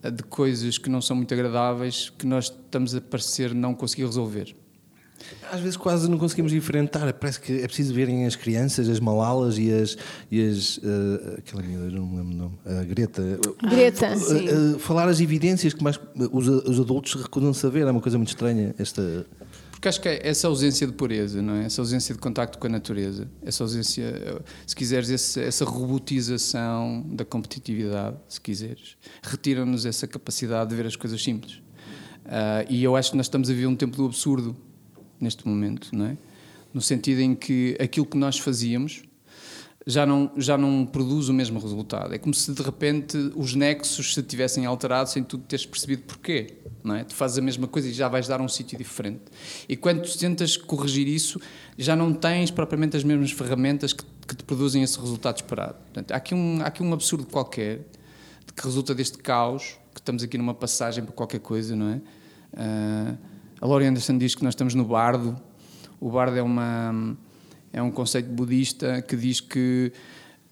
[0.03, 4.05] eh, de coisas que não são muito agradáveis que nós estamos a parecer não conseguir
[4.05, 4.55] resolver.
[5.51, 7.13] Às vezes quase não conseguimos enfrentar.
[7.15, 9.97] Parece que é preciso verem as crianças, as malalas e as.
[10.31, 12.59] E as uh, aquela menina, não me lembro o nome.
[12.67, 13.23] A Greta.
[13.63, 14.49] Greta, sim.
[14.49, 15.99] Uh, uh, falar as evidências que mais
[16.33, 17.87] os, os adultos recusam saber.
[17.87, 19.25] É uma coisa muito estranha esta
[19.85, 21.67] Porque acho que é essa ausência de pureza, não é?
[21.67, 28.17] Essa ausência de contacto com a natureza, essa ausência, se quiseres, essa, robotização da competitividade,
[28.27, 31.57] se quiseres, retira-nos essa capacidade de ver as coisas simples.
[32.25, 34.57] Uh, e eu acho que nós estamos a viver um tempo do absurdo
[35.21, 36.17] neste momento, não é?
[36.73, 39.03] No sentido em que aquilo que nós fazíamos
[39.87, 42.15] já não, já não produz o mesmo resultado.
[42.15, 46.59] É como se de repente os nexos se tivessem alterado sem tu teres percebido porquê.
[46.83, 47.05] Não é?
[47.05, 49.23] Tu fazes a mesma coisa e já vais dar um sítio diferente.
[49.69, 51.41] E quando tu tentas corrigir isso,
[51.77, 55.75] já não tens propriamente as mesmas ferramentas que, que te produzem esse resultado esperado.
[55.75, 57.87] Portanto, há, aqui um, há aqui um absurdo qualquer
[58.57, 62.01] que resulta deste caos, que estamos aqui numa passagem para qualquer coisa, não é?
[62.53, 63.19] Uh,
[63.61, 65.37] a Laurie Anderson diz que nós estamos no bardo.
[65.99, 67.17] O bardo é uma
[67.75, 69.93] é um conceito budista que diz que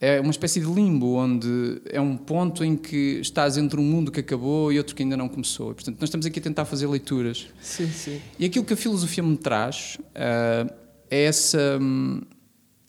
[0.01, 4.11] é uma espécie de limbo, onde é um ponto em que estás entre um mundo
[4.11, 5.71] que acabou e outro que ainda não começou.
[5.71, 7.47] E, portanto, nós estamos aqui a tentar fazer leituras.
[7.61, 8.21] Sim, sim.
[8.37, 10.75] E aquilo que a filosofia me traz uh,
[11.09, 11.79] é essa,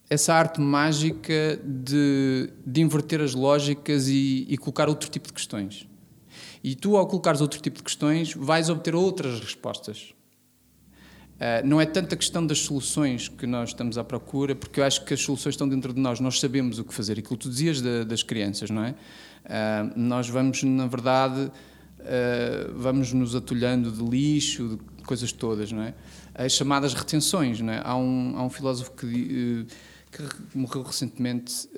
[0.09, 5.87] essa arte mágica de, de inverter as lógicas e, e colocar outro tipo de questões.
[6.63, 10.15] E tu, ao colocares outro tipo de questões, vais obter outras respostas.
[11.33, 15.03] Uh, não é tanta questão das soluções que nós estamos à procura, porque eu acho
[15.03, 17.13] que as soluções estão dentro de nós, nós sabemos o que fazer.
[17.13, 18.91] Aquilo que tu dizias das crianças, não é?
[18.91, 21.51] Uh, nós vamos, na verdade, uh,
[22.75, 25.93] vamos nos atulhando de lixo, de coisas todas, não é?
[26.35, 27.81] As chamadas retenções, não é?
[27.83, 29.67] Há um, há um filósofo que,
[30.11, 31.69] que morreu recentemente,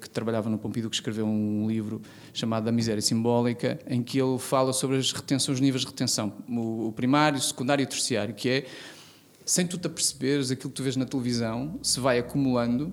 [0.00, 2.00] que trabalhava no Pompidou, que escreveu um livro
[2.32, 6.32] chamado A Miséria Simbólica, em que ele fala sobre as retenções, os níveis de retenção,
[6.48, 8.66] o, o primário, o secundário e o terciário, que é
[9.44, 12.92] sem tu te aperceberes, aquilo que tu vês na televisão se vai acumulando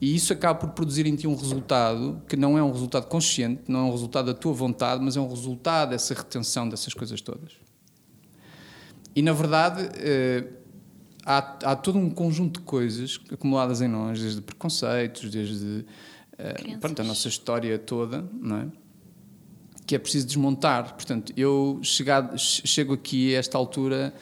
[0.00, 3.62] e isso acaba por produzir em ti um resultado que não é um resultado consciente,
[3.68, 7.20] não é um resultado da tua vontade, mas é um resultado dessa retenção dessas coisas
[7.20, 7.52] todas.
[9.14, 10.46] E na verdade eh,
[11.24, 11.38] há,
[11.72, 15.84] há todo um conjunto de coisas acumuladas em nós, desde preconceitos, desde
[16.38, 18.68] eh, pronto, a nossa história toda, não é?
[19.86, 20.94] que é preciso desmontar.
[20.94, 24.14] Portanto, eu chegado, chego aqui a esta altura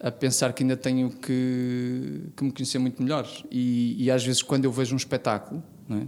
[0.00, 3.28] a pensar que ainda tenho que, que me conhecer muito melhor.
[3.50, 6.06] E, e, às vezes, quando eu vejo um espetáculo, é?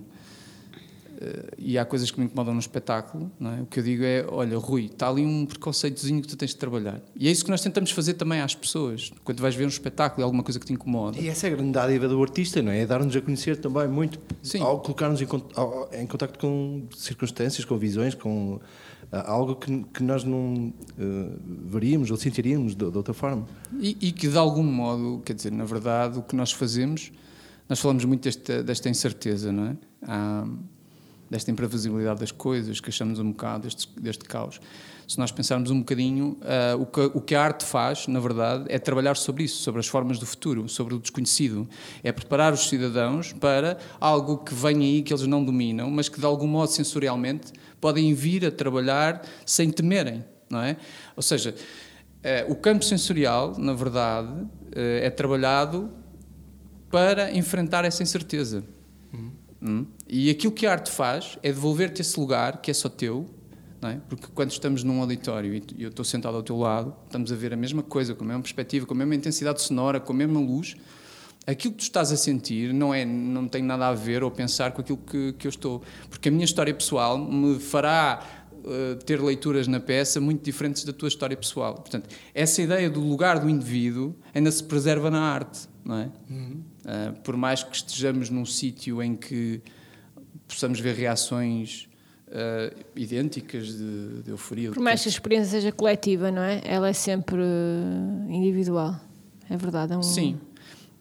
[1.22, 3.62] Eh, e há coisas que me incomodam no espetáculo, é?
[3.62, 6.56] o que eu digo é: olha, Rui, está ali um preconceitozinho que tu tens de
[6.56, 7.00] trabalhar.
[7.14, 9.12] E é isso que nós tentamos fazer também às pessoas.
[9.22, 11.18] Quando vais ver um espetáculo e alguma coisa que te incomoda.
[11.18, 12.80] E essa é a grande dádiva do artista, não é?
[12.80, 14.60] É dar-nos a conhecer também muito, Sim.
[14.62, 15.26] ao colocar-nos em,
[16.00, 18.58] em contato com circunstâncias, com visões, com
[19.12, 23.46] algo que, que nós não uh, veríamos ou sentiríamos de, de outra forma.
[23.78, 27.12] E, e, que de algum modo, quer dizer, na verdade, o que nós fazemos,
[27.68, 29.76] nós falamos muito desta, desta incerteza, não é?
[30.02, 30.46] Há,
[31.30, 34.60] desta imprevisibilidade das coisas, queixamos um bocado deste, deste caos.
[35.12, 38.64] Se nós pensarmos um bocadinho, uh, o, que, o que a arte faz, na verdade,
[38.68, 41.68] é trabalhar sobre isso, sobre as formas do futuro, sobre o desconhecido.
[42.02, 46.18] É preparar os cidadãos para algo que vem aí, que eles não dominam, mas que
[46.18, 50.78] de algum modo, sensorialmente, podem vir a trabalhar sem temerem, não é?
[51.14, 55.90] Ou seja, uh, o campo sensorial, na verdade, uh, é trabalhado
[56.90, 58.64] para enfrentar essa incerteza.
[59.60, 59.84] Hum?
[60.08, 63.28] E aquilo que a arte faz é devolver-te esse lugar que é só teu,
[63.88, 64.00] é?
[64.08, 67.52] porque quando estamos num auditório e eu estou sentado ao teu lado, estamos a ver
[67.52, 70.40] a mesma coisa, com a mesma perspectiva, com a mesma intensidade sonora, com a mesma
[70.40, 70.76] luz,
[71.46, 74.72] aquilo que tu estás a sentir não, é, não tem nada a ver ou pensar
[74.72, 75.82] com aquilo que, que eu estou.
[76.08, 80.92] Porque a minha história pessoal me fará uh, ter leituras na peça muito diferentes da
[80.92, 81.74] tua história pessoal.
[81.74, 86.10] Portanto, essa ideia do lugar do indivíduo ainda se preserva na arte, não é?
[86.30, 86.62] Uhum.
[86.84, 89.60] Uh, por mais que estejamos num sítio em que
[90.46, 91.88] possamos ver reações
[92.32, 94.72] uh, idênticas de, de euforia.
[94.72, 96.60] Por mais que a experiência seja coletiva, não é?
[96.64, 97.42] Ela é sempre
[98.28, 98.98] individual.
[99.48, 99.92] É verdade.
[99.92, 100.02] É um...
[100.02, 100.38] Sim.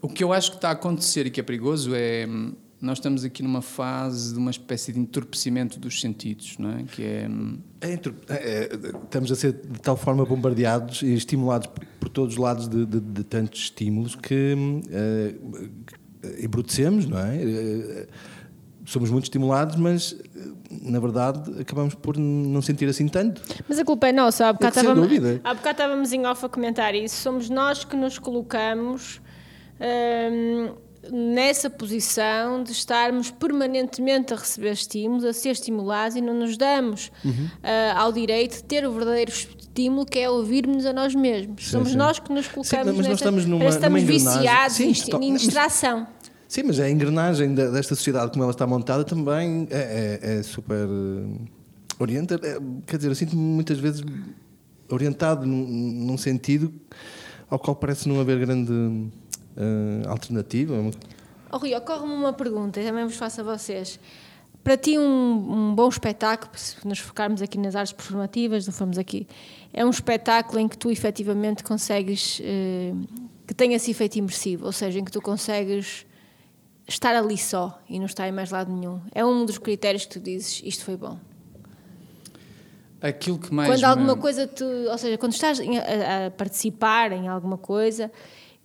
[0.01, 2.97] O que eu acho que está a acontecer e que é perigoso é hum, nós
[2.97, 6.83] estamos aqui numa fase de uma espécie de entorpecimento dos sentidos, não é?
[6.83, 8.69] Que é, hum, é, é,
[9.03, 11.69] estamos a ser de tal forma bombardeados e estimulados
[11.99, 17.35] por todos os lados de, de, de tantos estímulos que uh, embrutecemos, não é?
[17.35, 18.07] Uh,
[18.91, 20.15] somos muito estimulados, mas
[20.69, 23.41] na verdade acabamos por não sentir assim tanto.
[23.67, 24.47] Mas a culpa é nossa.
[24.47, 25.11] Há bocado, estávamos,
[25.43, 27.15] há bocado estávamos em off a comentar isso.
[27.15, 29.21] Somos nós que nos colocamos.
[29.79, 30.75] Hum,
[31.09, 37.11] nessa posição de estarmos permanentemente a receber estímulos, a ser estimulados e não nos damos
[37.25, 37.31] uhum.
[37.31, 41.65] uh, ao direito de ter o verdadeiro estímulo que é ouvirmos a nós mesmos.
[41.65, 41.97] Sim, Somos sim.
[41.97, 45.33] nós que nos colocamos sim, mas nessa, estamos numa, estamos numa viciados sim, em, em
[45.35, 46.05] distração.
[46.51, 50.85] Sim, mas a engrenagem desta sociedade como ela está montada também é, é, é super
[50.85, 51.47] uh,
[51.97, 54.03] orienta, é, quer dizer, eu sinto-me muitas vezes
[54.89, 56.73] orientado num, num sentido
[57.49, 60.75] ao qual parece não haver grande uh, alternativa.
[61.49, 63.97] Oh, Rui, ocorre-me uma pergunta, e também vos faço a vocês.
[64.61, 68.97] Para ti, um, um, bom espetáculo, se nos focarmos aqui nas artes performativas, não fomos
[68.97, 69.25] aqui,
[69.71, 72.91] é um espetáculo em que tu efetivamente consegues, eh,
[73.47, 76.05] que tenha esse efeito imersivo, ou seja, em que tu consegues
[76.87, 79.01] estar ali só e não estar em mais lado nenhum.
[79.13, 81.17] É um dos critérios que tu dizes, isto foi bom.
[83.01, 83.69] Aquilo que mais.
[83.69, 84.21] Quando alguma me...
[84.21, 84.63] coisa te.
[84.63, 88.11] Ou seja, quando estás a, a participar em alguma coisa,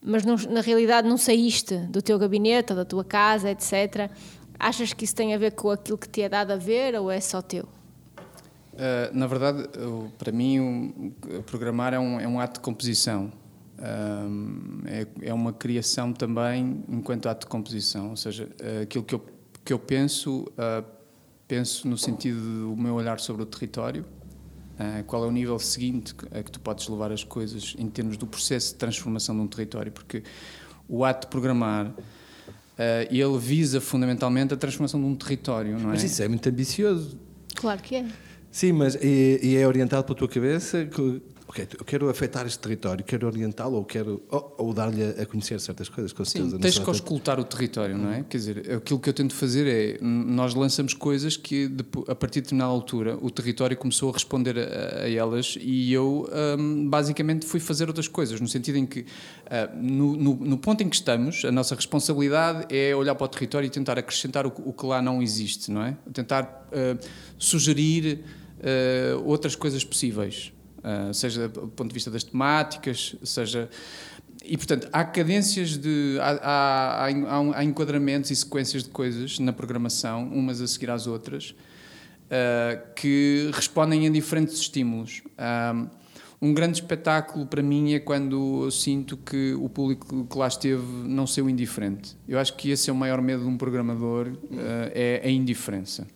[0.02, 4.10] mas não, na realidade não saíste do teu gabinete ou da tua casa, etc
[4.58, 7.10] Achas que isso tem a ver com aquilo que te é dado a ver ou
[7.10, 7.64] é só teu?
[7.64, 9.68] Uh, na verdade,
[10.18, 11.14] para mim,
[11.46, 13.32] programar é um, é um, ato de composição.
[14.86, 18.10] É, é, uma criação também enquanto ato de composição.
[18.10, 18.48] Ou seja,
[18.82, 19.26] aquilo que eu,
[19.64, 20.46] que eu penso,
[21.46, 24.04] penso no sentido do meu olhar sobre o território.
[25.06, 28.26] qual é o nível seguinte a que tu podes levar as coisas em termos do
[28.26, 29.92] processo de transformação de um território?
[29.92, 30.22] Porque
[30.88, 31.92] o ato de programar
[32.76, 35.92] Uh, ele visa fundamentalmente a transformação de um território, não é?
[35.94, 37.18] Mas isso é muito ambicioso.
[37.54, 38.06] Claro que é.
[38.50, 40.84] Sim, mas e, e é orientado pela tua cabeça
[41.62, 45.58] ok, eu quero afetar este território, quero orientá-lo ou quero ou, ou dar-lhe a conhecer
[45.60, 46.56] certas coisas, com certeza.
[46.56, 48.24] Sim, tens que auscultar o território, não é?
[48.28, 51.70] Quer dizer, aquilo que eu tento fazer é, nós lançamos coisas que
[52.08, 56.28] a partir de determinada altura o território começou a responder a, a elas e eu
[56.58, 59.06] um, basicamente fui fazer outras coisas, no sentido em que uh,
[59.76, 63.66] no, no, no, ponto em que estamos, a nossa responsabilidade é olhar para o território
[63.66, 65.96] e tentar acrescentar o, o que lá não existe, não é?
[66.12, 66.98] Tentar uh,
[67.38, 68.24] sugerir
[68.60, 70.52] uh, outras coisas possíveis.
[70.86, 73.68] Ah, seja do ponto de vista das temáticas, seja.
[74.44, 76.16] E, portanto, há cadências de.
[76.20, 81.08] Há, há, há, há enquadramentos e sequências de coisas na programação, umas a seguir às
[81.08, 85.24] outras, uh, que respondem a diferentes estímulos.
[85.36, 85.90] Uh,
[86.40, 90.84] um grande espetáculo para mim é quando eu sinto que o público que lá esteve
[91.04, 92.16] não saiu indiferente.
[92.28, 94.36] Eu acho que esse é o maior medo de um programador, uh,
[94.94, 96.06] é a indiferença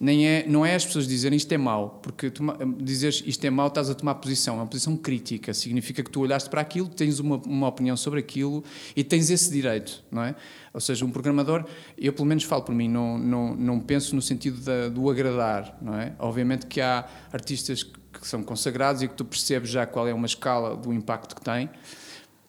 [0.00, 2.42] nem é, não é as pessoas dizerem isto é mau, porque tu,
[2.78, 6.20] dizeres isto é mau estás a tomar posição, é uma posição crítica, significa que tu
[6.20, 8.62] olhaste para aquilo, tens uma, uma opinião sobre aquilo
[8.94, 10.36] e tens esse direito, não é?
[10.72, 11.64] Ou seja, um programador,
[11.96, 15.76] eu pelo menos falo por mim, não, não, não penso no sentido da, do agradar,
[15.82, 16.14] não é?
[16.18, 20.26] Obviamente que há artistas que são consagrados e que tu percebes já qual é uma
[20.26, 21.68] escala do impacto que tem,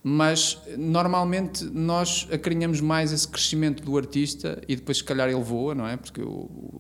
[0.03, 5.75] mas normalmente nós acarinhamos mais esse crescimento do artista e depois se calhar ele voa,
[5.75, 5.97] não é?
[5.97, 6.79] Porque o,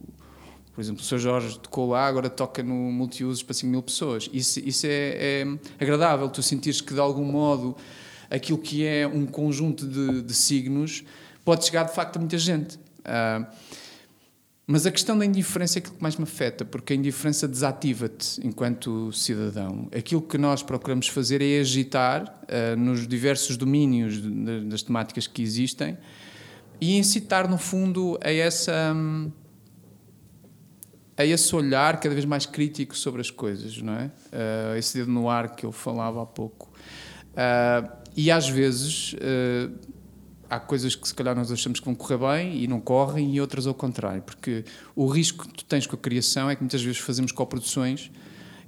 [0.79, 1.19] por exemplo, o Sr.
[1.19, 4.29] Jorge tocou lá, agora toca no multiusos para 5 mil pessoas.
[4.31, 7.75] Isso, isso é, é, agradável, tu sentires que de algum modo
[8.29, 11.03] aquilo que é um conjunto de, de signos
[11.43, 12.77] pode chegar de facto a muita gente.
[12.99, 13.45] Uh,
[14.65, 18.39] mas a questão da indiferença é aquilo que mais me afeta, porque a indiferença desativa-te
[18.47, 19.89] enquanto cidadão.
[19.93, 25.27] Aquilo que nós procuramos fazer é agitar uh, nos diversos domínios de, de, das temáticas
[25.27, 25.97] que existem
[26.79, 28.93] e incitar, no fundo, a essa.
[28.95, 29.29] Um,
[31.19, 34.05] a esse olhar cada vez mais crítico sobre as coisas, não é?
[34.05, 36.71] Uh, esse dedo no ar que eu falava há pouco.
[37.33, 39.69] Uh, e às vezes uh,
[40.49, 43.41] há coisas que se calhar nós achamos que vão correr bem e não correm, e
[43.41, 44.63] outras ao contrário, porque
[44.95, 48.09] o risco que tu tens com a criação é que muitas vezes fazemos coproduções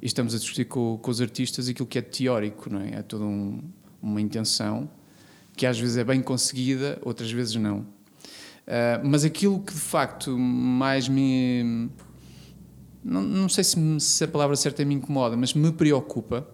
[0.01, 2.95] e estamos a discutir com, com os artistas aquilo que é teórico, não é?
[2.95, 3.63] É toda um,
[4.01, 4.89] uma intenção
[5.55, 7.85] que às vezes é bem conseguida, outras vezes não.
[9.03, 11.89] mas aquilo que de facto mais me
[13.03, 16.47] não, não sei se, se, a palavra certa me incomoda, mas me preocupa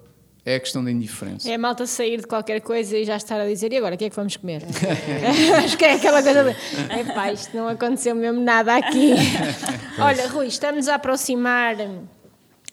[0.46, 1.50] é a questão da indiferença.
[1.50, 3.98] É a malta sair de qualquer coisa e já estar a dizer e agora o
[3.98, 4.64] que é que vamos comer?
[5.62, 9.14] Acho que é aquela coisa de epá, isto não aconteceu mesmo nada aqui.
[10.00, 11.76] Olha, Rui, estamos a aproximar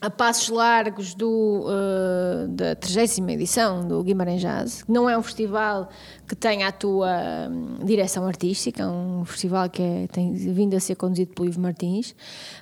[0.00, 4.84] a passos largos do, uh, da 30 edição do Guimarães Jazz.
[4.86, 5.88] Não é um festival
[6.28, 10.80] que tenha a tua um, direção artística, é um festival que é, tem vindo a
[10.80, 12.14] ser conduzido pelo Ivo Martins,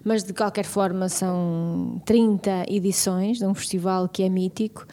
[0.05, 4.87] mas de qualquer forma são 30 edições de um festival que é mítico.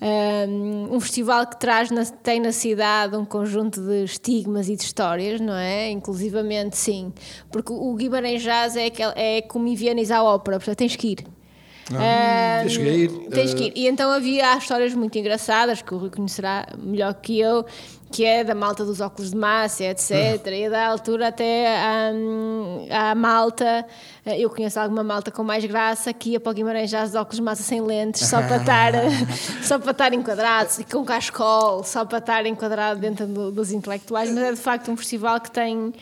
[0.00, 4.82] Um, um festival que traz na, tem na cidade um conjunto de estigmas e de
[4.82, 5.90] histórias, não é?
[5.90, 7.12] Inclusivamente, sim,
[7.52, 11.39] porque o Guimarães Jazz é, aquele, é como invianizar a ópera, portanto tens que ir.
[11.94, 13.10] Ah, tens que ir.
[13.30, 13.72] Tens que ir.
[13.74, 17.64] E então havia histórias muito engraçadas que o Rui conhecerá melhor que eu,
[18.12, 20.12] que é da malta dos óculos de massa, etc.
[20.12, 20.50] Ah.
[20.50, 23.86] E da altura até a, a malta,
[24.26, 27.36] eu conheço alguma malta com mais graça que ia para o Guimarães já de óculos
[27.36, 28.92] de massa sem lentes, só para estar,
[29.62, 34.30] só para estar enquadrados, e com cascol, só para estar enquadrado dentro do, dos intelectuais,
[34.30, 35.92] mas é de facto um festival que tem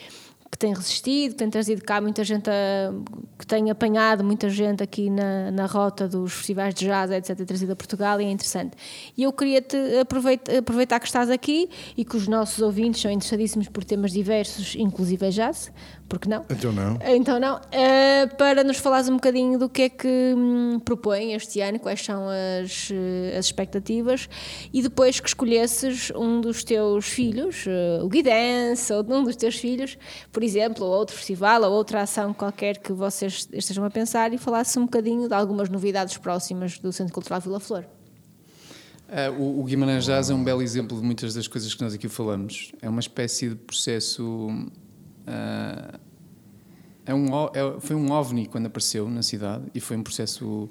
[0.58, 2.92] que tem resistido, que tem trazido cá muita gente, a,
[3.38, 7.72] que tem apanhado muita gente aqui na, na rota dos festivais de jazz, etc., trazido
[7.72, 8.76] a Portugal e é interessante.
[9.16, 13.10] E eu queria te aproveitar, aproveitar que estás aqui e que os nossos ouvintes são
[13.10, 15.70] interessadíssimos por temas diversos, inclusive jazz,
[16.08, 16.44] porque não?
[16.48, 16.98] Então não.
[17.04, 17.56] Então não.
[17.56, 22.02] Uh, para nos falares um bocadinho do que é que hum, propõe este ano, quais
[22.02, 22.90] são as,
[23.36, 24.28] as expectativas
[24.72, 29.56] e depois que escolhesses um dos teus filhos, uh, o Guidance, ou um dos teus
[29.56, 29.98] filhos,
[30.32, 34.38] por exemplo, ou outro festival, ou outra ação qualquer que vocês estejam a pensar e
[34.38, 37.84] falasse um bocadinho de algumas novidades próximas do Centro Cultural Vila Flor.
[39.08, 41.94] Uh, o, o Guimarães Jazz é um belo exemplo de muitas das coisas que nós
[41.94, 42.72] aqui falamos.
[42.80, 44.48] É uma espécie de processo
[45.28, 45.98] Uh,
[47.04, 50.68] é um, é, foi um ovni quando apareceu na cidade e foi um processo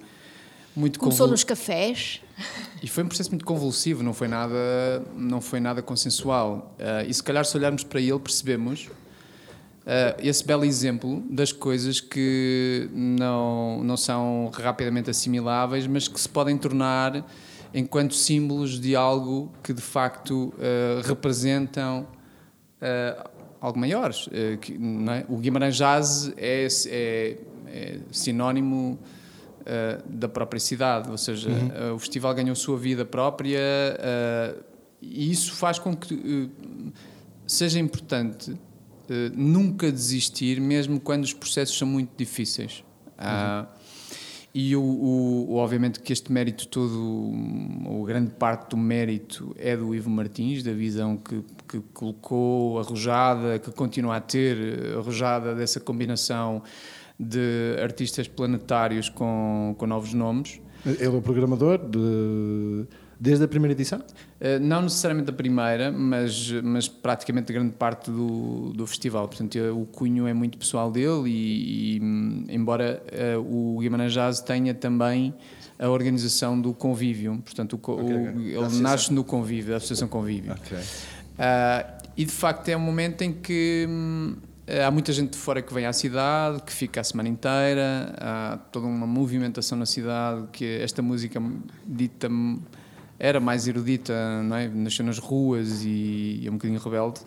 [0.75, 1.31] muito começou convul...
[1.31, 2.21] nos cafés.
[2.83, 4.55] E foi um processo muito convulsivo não foi nada
[5.15, 6.75] não foi nada consensual.
[6.77, 11.99] Uh, e se calhar se olharmos para ele percebemos uh, esse belo exemplo das coisas
[11.99, 17.25] que não não são rapidamente assimiláveis mas que se podem tornar
[17.73, 22.07] enquanto símbolos de algo que de facto uh, representam
[23.59, 24.29] algo maiores.
[24.31, 24.57] Eh,
[25.11, 25.25] é?
[25.29, 27.37] O Guimarães Jazz é, é,
[27.67, 28.99] é sinónimo
[29.61, 31.91] uh, da própria cidade, ou seja, uhum.
[31.91, 34.63] uh, o festival ganhou sua vida própria uh,
[35.01, 36.49] e isso faz com que
[37.45, 38.55] seja importante
[39.33, 42.83] nunca desistir, mesmo quando os processos são muito difíceis.
[43.17, 43.67] Uhum.
[44.59, 47.31] E o, o, obviamente que este mérito todo,
[47.85, 53.59] ou grande parte do mérito é do Ivo Martins, da visão que, que colocou arrojada,
[53.59, 54.57] que continua a ter
[54.97, 56.63] arrojada dessa combinação
[57.19, 60.59] de artistas planetários com, com novos nomes.
[60.83, 62.87] Ele é programador de
[63.19, 63.99] Desde a primeira edição?
[63.99, 69.27] Uh, não necessariamente a primeira, mas, mas praticamente a grande parte do, do festival.
[69.27, 72.01] Portanto, o cunho é muito pessoal dele e, e
[72.49, 73.01] embora
[73.37, 75.33] uh, o Guimarães Jazz tenha também
[75.79, 78.55] a organização do convívio, portanto, o, okay, o, okay.
[78.55, 80.53] ele nasce no convívio, da Associação Convívio.
[80.53, 80.77] Okay.
[80.77, 84.35] Uh, e de facto é um momento em que hum,
[84.85, 88.57] há muita gente de fora que vem à cidade, que fica a semana inteira, há
[88.71, 91.41] toda uma movimentação na cidade, que esta música
[91.85, 92.27] dita
[93.19, 94.13] era mais erudita,
[94.43, 94.67] não é?
[94.67, 97.21] nasceu nas ruas e é um bocadinho rebelde.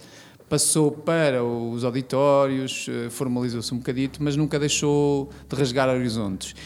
[0.49, 6.57] Passou para os auditórios, eh, formalizou-se um bocadito, mas nunca deixou de rasgar horizontes.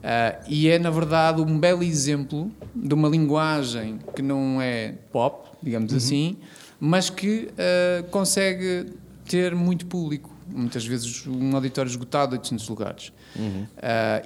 [0.00, 5.48] Uh, e é, na verdade, um belo exemplo de uma linguagem que não é pop,
[5.62, 5.98] digamos uhum.
[5.98, 6.36] assim,
[6.78, 8.86] mas que uh, consegue
[9.26, 13.12] ter muito público muitas vezes um auditório esgotado, 800 lugares.
[13.36, 13.62] Uhum.
[13.62, 13.68] Uh,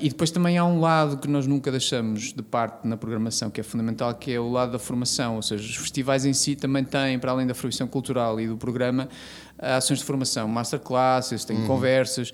[0.01, 3.61] e depois também há um lado que nós nunca deixamos de parte na programação, que
[3.61, 6.85] é fundamental, que é o lado da formação, ou seja, os festivais em si também
[6.85, 9.09] têm, para além da fruição cultural e do programa,
[9.59, 11.67] ações de formação, masterclasses, têm uhum.
[11.67, 12.33] conversas,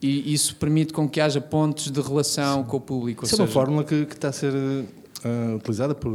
[0.00, 2.68] e isso permite com que haja pontos de relação Sim.
[2.68, 3.24] com o público.
[3.24, 6.12] Isso é uma fórmula que, que está a ser uh, utilizada por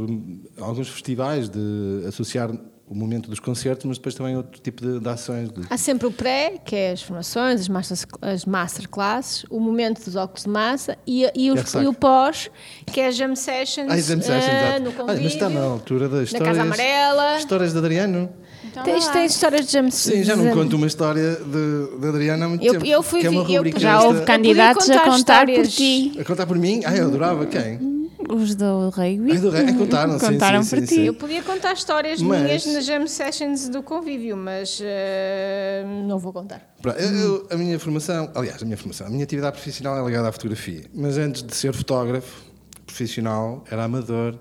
[0.60, 2.52] alguns festivais de associar
[2.90, 5.48] o momento dos concertos, mas depois também outro tipo de, de ações.
[5.52, 5.62] De...
[5.70, 10.16] Há sempre o pré, que é as formações, as, masters, as masterclasses, o momento dos
[10.16, 12.50] óculos de massa e, e, os, e o pós,
[12.86, 16.08] que é as jam sessions, ah, jam sessions uh, no convívio, mas está na altura
[16.08, 17.36] das histórias, Casa Amarela.
[17.38, 18.28] Histórias de Adriano.
[18.64, 22.44] Então, tens, tens histórias de jam Sim, já não conto uma história de, de Adriano
[22.44, 22.86] há muito eu, tempo.
[22.86, 26.12] Eu fui, que é uma eu, já houve candidatos a contar por ti.
[26.18, 26.80] A contar por mim?
[26.84, 27.46] Ah, eu adorava.
[27.46, 27.99] Quem?
[28.32, 29.38] Os do rugby.
[29.38, 29.74] do rugby.
[29.74, 31.06] contaram, contaram sim, por sim, ti.
[31.06, 32.42] Eu podia contar histórias mas...
[32.42, 36.74] minhas nas jam sessions do convívio, mas uh, não vou contar.
[36.84, 40.28] Eu, eu, a minha formação, aliás, a minha formação, a minha atividade profissional é ligada
[40.28, 40.84] à fotografia.
[40.94, 42.44] Mas antes de ser fotógrafo
[42.86, 44.38] profissional, era amador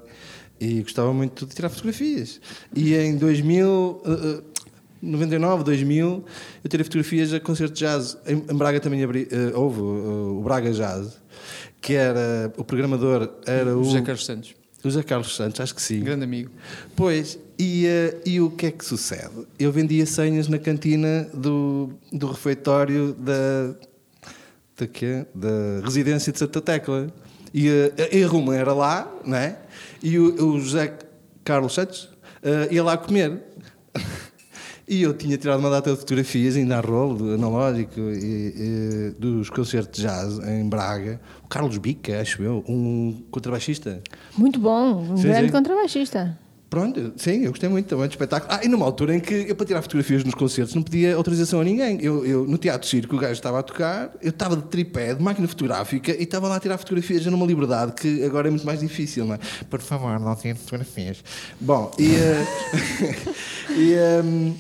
[0.60, 2.40] e gostava muito de tirar fotografias.
[2.76, 4.44] E em 2000, uh,
[5.02, 6.26] 99, 2000,
[6.64, 8.18] eu tirei fotografias a concerto de jazz.
[8.28, 11.18] Em, em Braga também abri, uh, houve uh, o Braga Jazz
[11.82, 14.56] que era o programador era o José Carlos Santos.
[14.84, 16.02] O José Carlos Santos, acho que sim.
[16.02, 16.52] Grande amigo.
[16.96, 19.46] Pois, e, uh, e o que é que sucede?
[19.60, 23.76] Eu vendia senhas na cantina do, do refeitório da,
[24.78, 25.26] da, quê?
[25.36, 27.08] da residência de Santa Tecla.
[27.54, 29.60] E uh, a Ruma era lá, não é?
[30.02, 30.98] E o, o José
[31.44, 32.04] Carlos Santos
[32.44, 33.44] uh, ia lá comer.
[34.90, 39.48] E eu tinha tirado uma data de fotografias, ainda a rolo, analógico, e, e, dos
[39.48, 41.22] concertos de jazz em Braga.
[41.44, 44.02] O Carlos Bica, acho eu, um contrabaixista.
[44.36, 45.52] Muito bom, um sim, grande sim.
[45.52, 46.36] contrabaixista.
[46.70, 48.54] Pronto, sim, eu gostei muito também do espetáculo.
[48.54, 51.60] Ah, e numa altura em que eu, para tirar fotografias nos concertos, não pedia autorização
[51.62, 51.98] a ninguém.
[52.00, 55.24] Eu, eu no Teatro Circo, o gajo estava a tocar, eu estava de tripé, de
[55.24, 58.82] máquina fotográfica, e estava lá a tirar fotografias numa liberdade que agora é muito mais
[58.82, 59.40] difícil, não é?
[59.68, 61.24] Por favor, não tire fotografias.
[61.60, 62.10] Bom, e.
[62.10, 64.56] Uh, e um,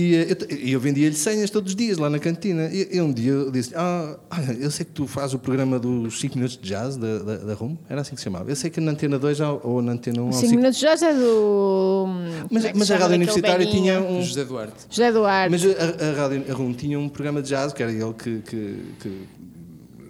[0.00, 2.68] E eh, eu, eu vendia-lhe senhas todos os dias lá na cantina.
[2.72, 4.16] E, e um dia eu disse: ah,
[4.60, 7.54] eu sei que tu fazes o programa dos 5 minutos de jazz da, da, da
[7.54, 8.48] RUM, era assim que se chamava.
[8.48, 10.56] Eu sei que na Antena 2 há- ou na Antena 1 há um 5 cinco-
[10.60, 12.06] minutos já é do.
[12.50, 14.22] Mas, como é mas a rádio universitária tinha um.
[14.22, 14.74] José Duarte.
[14.88, 15.50] José Duarte.
[15.50, 18.38] Mas a, a rádio a RUM tinha um programa de jazz, que era ele que,
[18.42, 19.12] que, que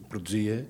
[0.09, 0.67] produzia,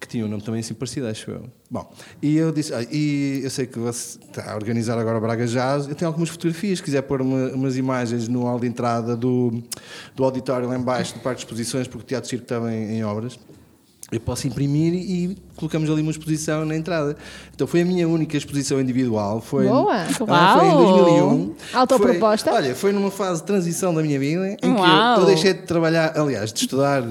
[0.00, 1.42] que tinha um nome também assim parecido, acho eu.
[1.70, 1.92] Bom,
[2.22, 5.46] e eu disse, ah, e eu sei que você está a organizar agora o Braga
[5.46, 9.14] Jazz, eu tenho algumas fotografias, se quiser pôr uma- umas imagens no hall de entrada
[9.14, 9.62] do,
[10.16, 13.04] do auditório lá embaixo, do Parque de Exposições, porque o Teatro Circo estava em, em
[13.04, 13.38] obras.
[14.10, 17.14] Eu posso imprimir e colocamos ali uma exposição na entrada.
[17.54, 19.40] Então foi a minha única exposição individual.
[19.40, 20.02] Foi, Boa!
[20.26, 20.94] Ah, foi em Uau!
[21.28, 21.54] 2001.
[21.74, 22.50] Autoproposta.
[22.50, 25.20] Foi- Olha, foi numa fase de transição da minha vida em que eu, Uau!
[25.20, 27.04] eu deixei de trabalhar, aliás, de estudar,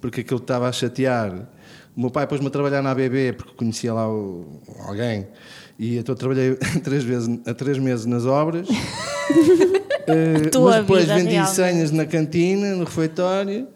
[0.00, 1.46] porque aquilo estava a chatear.
[1.96, 5.26] O meu pai pôs-me a trabalhar na ABB porque conhecia lá o- alguém.
[5.78, 8.66] E então trabalhei três, vezes, a três meses nas obras.
[10.52, 11.54] Tua mas depois vendi realmente.
[11.54, 13.68] senhas na cantina, no refeitório.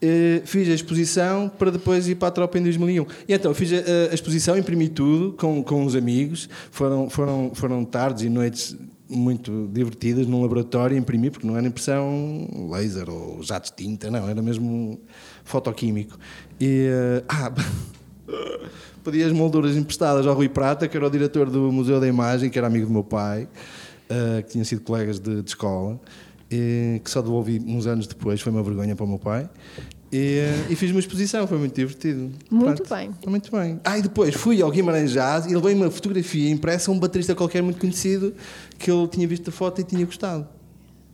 [0.00, 3.06] Eh, fiz a exposição para depois ir para a tropa em 2001.
[3.28, 6.48] E então fiz a, a exposição, imprimi tudo com, com os amigos.
[6.70, 8.76] Foram, foram, foram tardes e noites
[9.08, 10.96] muito divertidas num laboratório.
[10.96, 15.00] Imprimi, porque não era impressão laser ou jato de tinta, não, era mesmo
[15.44, 16.18] fotoquímico.
[16.60, 16.88] E.
[16.88, 17.52] eh, ah,
[19.04, 22.48] pedi as molduras emprestadas ao Rui Prata, que era o diretor do Museu da Imagem,
[22.48, 23.46] que era amigo do meu pai,
[24.08, 26.00] eh, que tinha sido colegas de, de escola,
[26.50, 29.48] e que só devolvi uns anos depois, foi uma vergonha para o meu pai.
[30.10, 32.30] E, eh, e fiz uma exposição, foi muito divertido.
[32.50, 33.10] Muito Pronto, bem.
[33.26, 33.80] Muito bem.
[33.84, 37.34] Ah, e depois fui ao Guimarães Jazz e levei uma fotografia impressa a um baterista
[37.34, 38.32] qualquer muito conhecido
[38.78, 40.46] que ele tinha visto a foto e tinha gostado.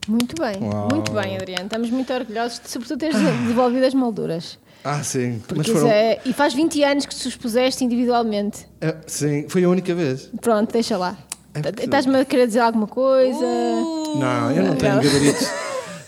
[0.09, 0.89] Muito bem, Uau.
[0.91, 1.65] muito bem, Adriano.
[1.65, 4.59] Estamos muito orgulhosos de, sobretudo, teres devolvido as molduras.
[4.83, 5.41] Ah, sim.
[5.47, 8.67] Porque Mas foram, é- E faz 20 anos que te expuseste individualmente.
[8.81, 10.31] É, sim, foi a única vez.
[10.41, 11.17] Pronto, deixa lá.
[11.55, 13.39] É porque- Estás-me a querer dizer alguma coisa?
[13.41, 15.49] Não, eu não tenho gabaritos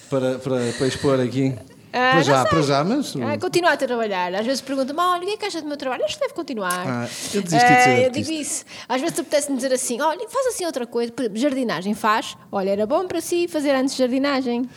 [0.09, 1.55] para, para, para expor aqui.
[1.93, 3.15] Ah, para já, para já, mas.
[3.17, 4.35] Ah, continua a trabalhar.
[4.35, 6.05] Às vezes perguntam-me, olha, o que é que achas do meu trabalho?
[6.05, 6.87] Acho que deve continuar.
[6.87, 8.65] Ah, eu desisti de ser Ah, Eu digo isso.
[8.89, 11.13] Às vezes apetece-me dizer assim, olha, faz assim outra coisa.
[11.35, 12.37] Jardinagem faz.
[12.51, 14.69] Olha, era bom para si fazer antes jardinagem.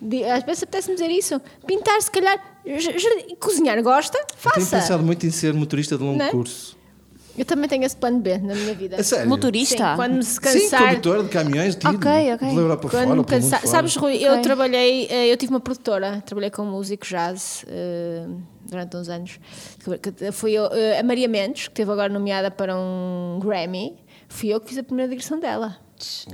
[0.00, 1.40] Di- Às vezes apetece-me dizer isso.
[1.66, 2.38] Pintar, se calhar.
[3.40, 4.16] Cozinhar, gosta?
[4.18, 4.76] Eu tenho Faça.
[4.76, 6.28] pensado muito em ser motorista de longo é?
[6.30, 6.75] curso.
[7.36, 8.96] Eu também tenho esse plano B na minha vida.
[8.98, 9.28] A sério?
[9.28, 9.76] Motorista?
[9.76, 10.88] Sim, quando me se Sim, cansar.
[10.88, 11.94] condutor de caminhões, tiro.
[11.96, 12.48] Ok, ok.
[12.48, 13.70] De Europa Quando fora, me cansar, fora.
[13.70, 14.42] sabes, Rui, eu Ok.
[14.42, 18.26] trabalhei, eh, eu tive uma produtora, trabalhei com músico jazz eh,
[18.68, 19.38] durante uns anos.
[20.32, 23.94] Foi eu, eh, a Maria Mendes, que esteve agora nomeada para um Grammy,
[24.28, 25.76] fui eu que fiz a primeira digressão dela.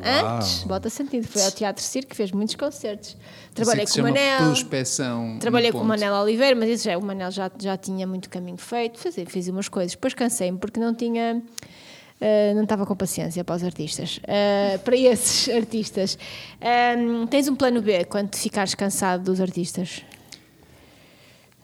[0.05, 3.17] Antes, bota sentido, foi ao Teatro Circo, fez muitos concertos.
[3.55, 4.39] Trabalhei é com o Manel.
[4.47, 5.37] Prospeção.
[5.39, 5.85] Trabalhei com o.
[5.85, 9.49] Manel Oliveira, mas isso já, o Manel já, já tinha muito caminho feito, fazia, fiz
[9.49, 9.93] umas coisas.
[9.93, 11.43] Depois cansei-me porque não tinha.
[12.21, 14.21] eh, não estava com paciência para os artistas.
[14.25, 16.19] Eh, para esses artistas.
[16.61, 20.03] Ahm, tens um plano B quando ficares cansado dos artistas?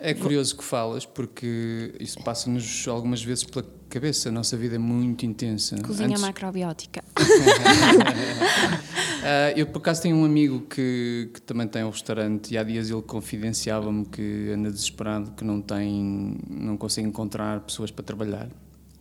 [0.00, 4.28] É curioso que falas, porque isso passa-nos algumas vezes pela cabeça.
[4.28, 5.76] A nossa vida é muito intensa.
[5.82, 7.02] Cozinha Antes- macrobiótica.
[9.20, 12.62] Ah, eu, por acaso, tenho um amigo que, que também tem um restaurante e há
[12.62, 18.48] dias ele confidenciava-me que anda desesperado, que não tem, não consegue encontrar pessoas para trabalhar.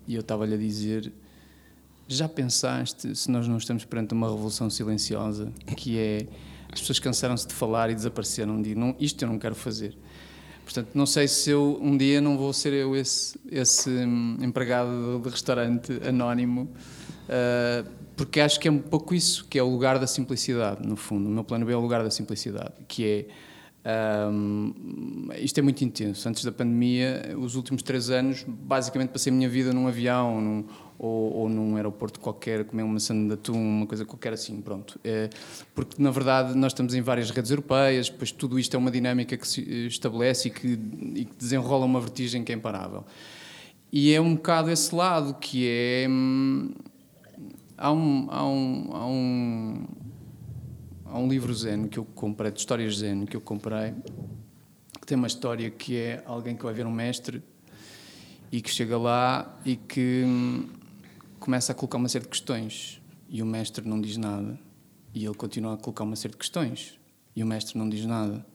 [0.07, 1.13] E eu estava-lhe a dizer:
[2.07, 6.25] já pensaste se nós não estamos perante uma revolução silenciosa, que é
[6.71, 9.95] as pessoas cansaram-se de falar e desapareceram de não, isto eu não quero fazer.
[10.67, 15.21] Portanto, não sei se eu um dia não vou ser eu esse, esse hum, empregado
[15.23, 16.69] de restaurante anónimo,
[17.29, 17.85] ah,
[18.17, 21.27] porque acho que é um pouco isso, que é o lugar da simplicidade, no fundo.
[21.29, 23.27] O meu plano B é o lugar da simplicidade, que
[23.85, 24.27] é.
[24.29, 26.27] hum, isto é muito intenso.
[26.27, 30.65] Antes da pandemia, os últimos três anos, basicamente passei a minha vida num avião num-
[30.99, 34.99] ou, ou num aeroporto qualquer, comer uma maçã de atum, uma coisa qualquer assim, pronto.
[35.03, 35.29] É,
[35.75, 39.37] porque, na verdade, nós estamos em várias redes europeias, depois tudo isto é uma dinâmica
[39.37, 40.67] que se estabelece e que,
[41.15, 43.05] e que desenrola uma vertigem que é imparável.
[43.91, 46.07] E é um bocado esse lado que é.
[46.09, 46.71] hum,
[47.77, 48.27] há um.
[48.29, 49.87] Há um, há um
[51.09, 53.93] Há um livro zen que eu comprei, de histórias zen que eu comprei,
[54.99, 57.41] que tem uma história que é alguém que vai ver um mestre
[58.51, 60.67] e que chega lá e que hum,
[61.47, 64.59] começa a colocar uma série de questões e o mestre não diz nada.
[65.13, 66.99] E ele continua a colocar uma série de questões
[67.33, 68.45] e o mestre não diz nada.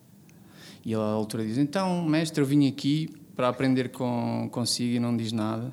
[0.85, 5.01] E ele à altura diz então mestre eu vim aqui para aprender com, consigo e
[5.01, 5.73] não diz nada.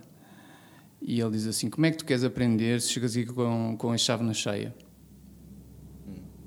[1.02, 3.92] E ele diz assim como é que tu queres aprender se chegas aqui com, com
[3.92, 4.74] a chave na cheia?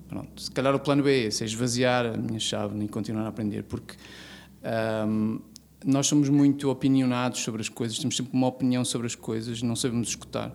[0.09, 3.27] Pronto, se calhar o plano B é esse, é esvaziar a minha chave e continuar
[3.27, 3.95] a aprender, porque
[4.65, 5.37] ahm,
[5.85, 9.77] nós somos muito opinionados sobre as coisas, temos sempre uma opinião sobre as coisas, não
[9.77, 10.55] sabemos escutar.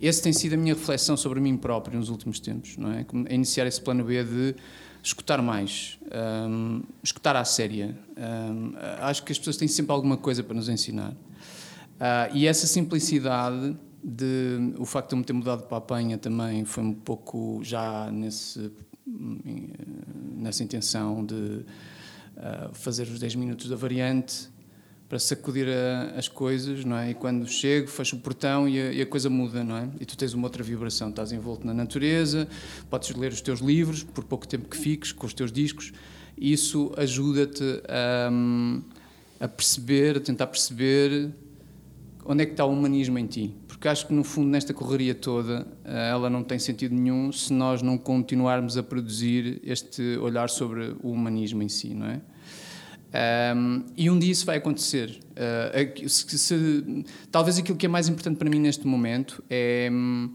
[0.00, 3.04] esse tem sido a minha reflexão sobre mim próprio nos últimos tempos, não é?
[3.30, 4.54] Iniciar esse plano B de
[5.02, 5.98] escutar mais,
[6.48, 7.96] um, escutar à séria.
[8.16, 11.12] Um, acho que as pessoas têm sempre alguma coisa para nos ensinar.
[11.12, 16.16] Uh, e essa simplicidade de o facto de eu me ter mudado para a Penha
[16.16, 18.70] também foi um pouco já nesse
[20.36, 21.64] nessa intenção de uh,
[22.72, 24.48] fazer os 10 minutos da variante
[25.08, 27.10] para sacudir a, as coisas, não é?
[27.10, 29.88] E quando chego, fecho o portão e a, e a, coisa muda, não é?
[29.98, 32.46] E tu tens uma outra vibração, estás envolto na natureza,
[32.90, 35.92] podes ler os teus livros por pouco tempo que fiques, com os teus discos,
[36.36, 38.30] e isso ajuda-te a,
[39.44, 41.30] a perceber, a tentar perceber
[42.24, 43.54] onde é que está o humanismo em ti.
[43.66, 47.52] Porque acho que, no fundo, nesta correria toda, eh, ela não tem sentido nenhum se
[47.52, 52.20] nós não continuarmos a produzir este olhar sobre o humanismo em si, não é?
[53.08, 55.18] Um, e um dia isso vai acontecer.
[55.32, 60.30] Uh, se, se, talvez aquilo que é mais importante para mim neste momento é um,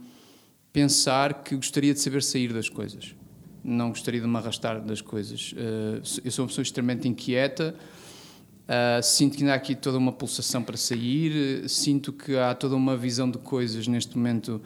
[0.72, 3.16] pensar que gostaria de saber sair das coisas.
[3.64, 5.54] Não gostaria de me arrastar das coisas.
[5.54, 7.76] Uh, eu sou uma pessoa extremamente inquieta.
[8.64, 11.70] Uh, sinto que ainda há aqui toda uma pulsação para sair.
[11.70, 14.62] Sinto que há toda uma visão de coisas neste momento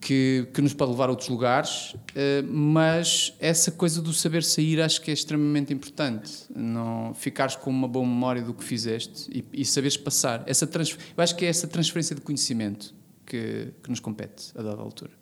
[0.00, 4.80] que, que nos pode levar a outros lugares, uh, mas essa coisa do saber sair
[4.80, 6.46] acho que é extremamente importante.
[6.54, 10.42] Não ficares com uma boa memória do que fizeste e, e saberes passar.
[10.46, 12.94] Essa trans, eu acho que é essa transferência de conhecimento
[13.26, 15.12] que, que nos compete a dada altura.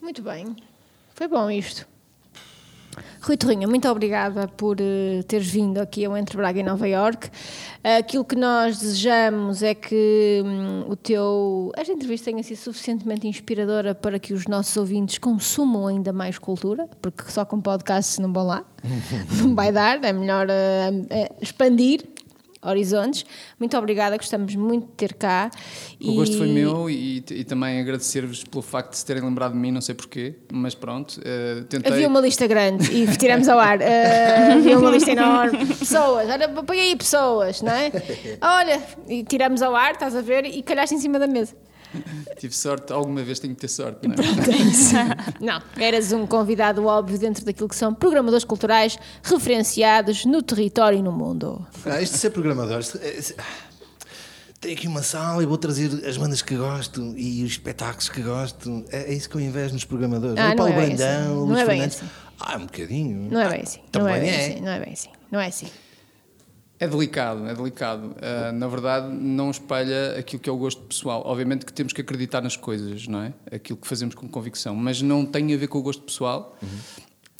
[0.00, 0.54] Muito bem.
[1.14, 1.91] Foi bom isto.
[3.22, 7.30] Rui Torrinha, muito obrigada por uh, teres vindo aqui ao Entre Braga e Nova York.
[7.98, 13.94] Aquilo que nós desejamos é que um, o teu, esta entrevista tenha sido suficientemente inspiradora
[13.94, 18.46] para que os nossos ouvintes consumam ainda mais cultura, porque só com podcast não vão
[18.46, 18.64] lá,
[19.40, 22.11] não vai dar, é melhor uh, expandir
[22.62, 23.24] horizontes.
[23.58, 25.50] Muito obrigada, gostamos muito de ter cá.
[26.00, 26.14] O e...
[26.14, 29.70] gosto foi meu e, e também agradecer-vos pelo facto de se terem lembrado de mim,
[29.70, 31.20] não sei porquê, mas pronto.
[31.20, 31.92] Uh, tentei...
[31.92, 33.78] Havia uma lista grande e tiramos ao ar.
[33.78, 33.82] Uh,
[34.58, 35.66] havia uma lista enorme.
[35.66, 37.90] Pessoas, olha, põe aí pessoas, não é?
[38.40, 41.56] Olha, e tiramos ao ar, estás a ver, e calhaste em cima da mesa.
[42.38, 44.16] Tive sorte, alguma vez tenho que ter sorte, não é?
[44.16, 44.94] Pronto, é isso.
[45.40, 51.02] não, eras um convidado óbvio dentro daquilo que são programadores culturais referenciados no território e
[51.02, 51.66] no mundo.
[51.86, 52.80] Ah, isto de ser programador.
[53.00, 53.20] É,
[54.60, 58.22] tenho aqui uma sala e vou trazer as bandas que gosto e os espetáculos que
[58.22, 58.84] gosto.
[58.90, 60.38] É, é isso que eu invejo nos programadores.
[60.38, 61.34] Ah, o Paulo é Brandão, assim.
[61.34, 61.96] Luís não é Fernandes.
[61.96, 62.10] assim.
[62.38, 63.30] Ah, um bocadinho.
[63.30, 63.80] Não é bem assim.
[63.90, 64.46] Também não é, bem é.
[64.46, 64.60] assim.
[64.60, 65.08] Não é bem assim.
[65.30, 65.66] Não é assim.
[66.82, 68.06] É delicado, é delicado.
[68.06, 71.22] Uh, na verdade, não espelha aquilo que é o gosto pessoal.
[71.24, 73.32] Obviamente que temos que acreditar nas coisas, não é?
[73.52, 76.58] Aquilo que fazemos com convicção, mas não tem a ver com o gosto pessoal.
[76.60, 76.68] Uhum.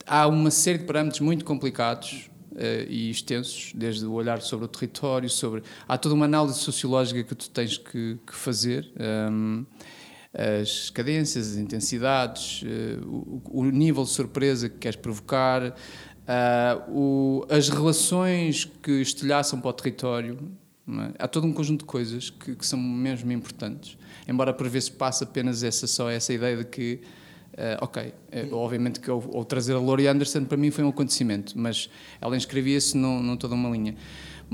[0.07, 4.69] Há uma série de parâmetros muito complicados uh, e extensos, desde o olhar sobre o
[4.69, 5.65] território, sobre.
[5.89, 8.93] Há toda uma análise sociológica que tu tens que, que fazer.
[9.29, 9.67] Um,
[10.33, 15.75] as cadências, as intensidades, uh, o, o nível de surpresa que queres provocar,
[16.33, 20.39] Uh, o, as relações que estilhaçam para o território,
[20.89, 21.13] é?
[21.19, 23.99] há todo um conjunto de coisas que, que, são mesmo importantes.
[24.27, 27.01] Embora por vezes passe apenas essa, só essa ideia de que,
[27.53, 31.53] uh, ok, é, obviamente que ou trazer a Lori Anderson para mim foi um acontecimento,
[31.59, 33.95] mas ela inscrevia-se não toda uma linha.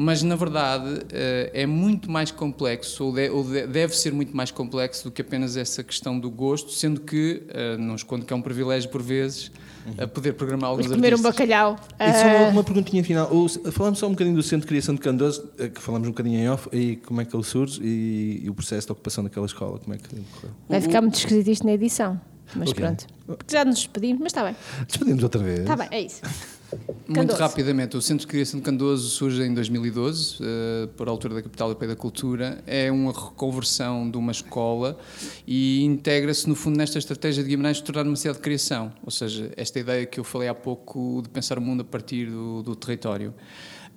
[0.01, 4.37] Mas na verdade uh, é muito mais complexo, ou, de, ou de, deve ser muito
[4.37, 7.43] mais complexo do que apenas essa questão do gosto, sendo que,
[7.79, 9.51] não escondo que é um privilégio por vezes
[9.97, 11.21] a poder programar alguns comer artistas.
[11.21, 11.77] um bacalhau.
[11.99, 13.31] E só uma, uma perguntinha final.
[13.73, 16.39] Falamos só um bocadinho do Centro de Criação de Candoso, eh, que falamos um bocadinho
[16.39, 19.47] em off, e como é que ele surge e, e o processo de ocupação daquela
[19.47, 20.51] escola, como é que correu?
[20.69, 22.21] Vai ficar muito esquisito isto na edição.
[22.55, 22.83] Mas Ok.
[22.85, 23.07] pronto.
[23.27, 24.57] Porque já nos despedimos, mas está bem.
[24.87, 25.61] Despedimos outra vez.
[25.61, 26.23] Está bem, é isso.
[26.71, 27.39] Muito Candoso.
[27.39, 31.69] rapidamente, o Centro de Criação de Candoso surge em 2012, eh, por altura da Capital
[31.69, 32.63] Europeia da Cultura.
[32.67, 34.99] É uma reconversão de uma escola
[35.47, 38.93] e integra-se, no fundo, nesta estratégia de Guimarães de tornar uma cidade de criação.
[39.03, 42.27] Ou seja, esta ideia que eu falei há pouco de pensar o mundo a partir
[42.27, 43.33] do, do território.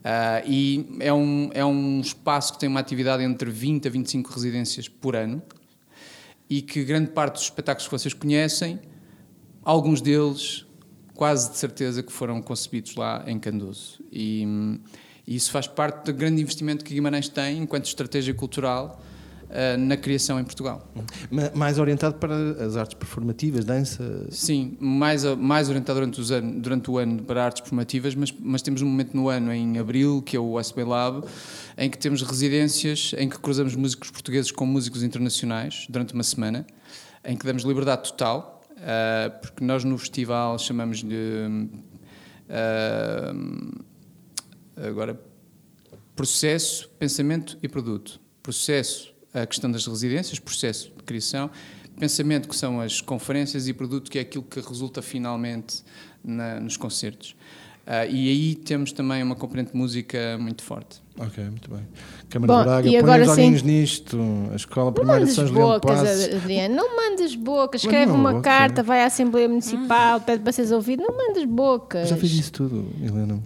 [0.03, 4.32] Ah, e é um, é um espaço que tem uma atividade entre 20 a 25
[4.34, 5.41] residências por ano
[6.49, 8.80] e que grande parte dos espetáculos que vocês conhecem,
[9.63, 10.65] alguns deles
[11.22, 13.99] quase de certeza que foram concebidos lá em Candoso.
[14.11, 14.43] E,
[15.28, 18.99] e isso faz parte do grande investimento que Guimarães tem enquanto estratégia cultural
[19.51, 20.91] ah, na criação em Portugal.
[21.30, 24.26] Ma- Mais orientado para as artes performativas, dança.
[24.32, 28.63] Sim, mais, mais orientado durante, os anos, durante o ano para artes performativas, mas, mas
[28.63, 31.24] temos um momento no ano, em abril, que é o USB Lab,
[31.78, 36.65] em que temos residências em que cruzamos músicos portugueses com músicos internacionais durante uma semana,
[37.24, 41.69] em que damos liberdade total, ah, porque nós no festival chamamos-lhe.
[42.49, 43.34] ah,
[44.88, 45.19] agora,
[46.15, 48.19] processo, pensamento e produto.
[48.43, 51.49] Processo a questão das residências, processo de criação,
[51.97, 55.84] pensamento que são as conferências e produto que é aquilo que resulta finalmente
[56.23, 57.32] na, nos concertos.
[57.86, 61.01] Uh, e aí temos também uma componente de música muito forte.
[61.20, 61.82] Ok, muito bem.
[62.30, 64.18] Câmara Bom, de Braga, e põe agora os sim- olhinhos nisto.
[64.51, 66.36] A escola Não primeira de mandes São Julião de bocas, Passos.
[66.36, 67.82] Adriano, não mandes bocas.
[67.84, 68.41] Escreve não, uma ok.
[68.41, 71.03] carta, vai à Assembleia Municipal, pede para seres ouvido.
[71.03, 72.09] Não mandes bocas.
[72.09, 73.39] Já fiz isso tudo, Helena.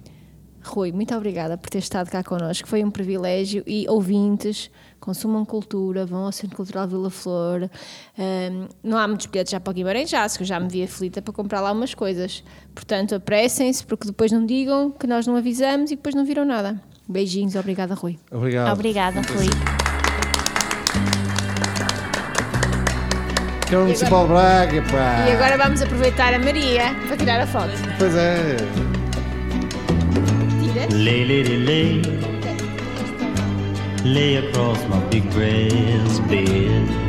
[0.64, 2.68] Rui, muito obrigada por ter estado cá connosco.
[2.68, 3.62] Foi um privilégio.
[3.68, 7.70] E ouvintes, consumam cultura, vão ao Centro Cultural Vila Flor.
[8.18, 10.82] Ahm, não há muitos bilhetes já para o Guimarães, já, que eu já me vi
[10.84, 12.44] aflita para comprar lá umas coisas.
[12.74, 16.82] Portanto, apressem-se, porque depois não digam que nós não avisamos e depois não viram nada.
[17.08, 18.18] Beijinhos, obrigada, Rui.
[18.32, 18.74] Obrigado.
[18.74, 19.50] Obrigada, Rui.
[23.70, 25.26] Câmara Municipal Braga, pá.
[25.28, 27.72] E agora vamos aproveitar a Maria para tirar a foto.
[27.98, 28.58] Pois é.
[30.62, 30.88] Tira.
[30.96, 32.02] Lay, lady, lay.
[34.04, 37.05] Lay across my big brass bed.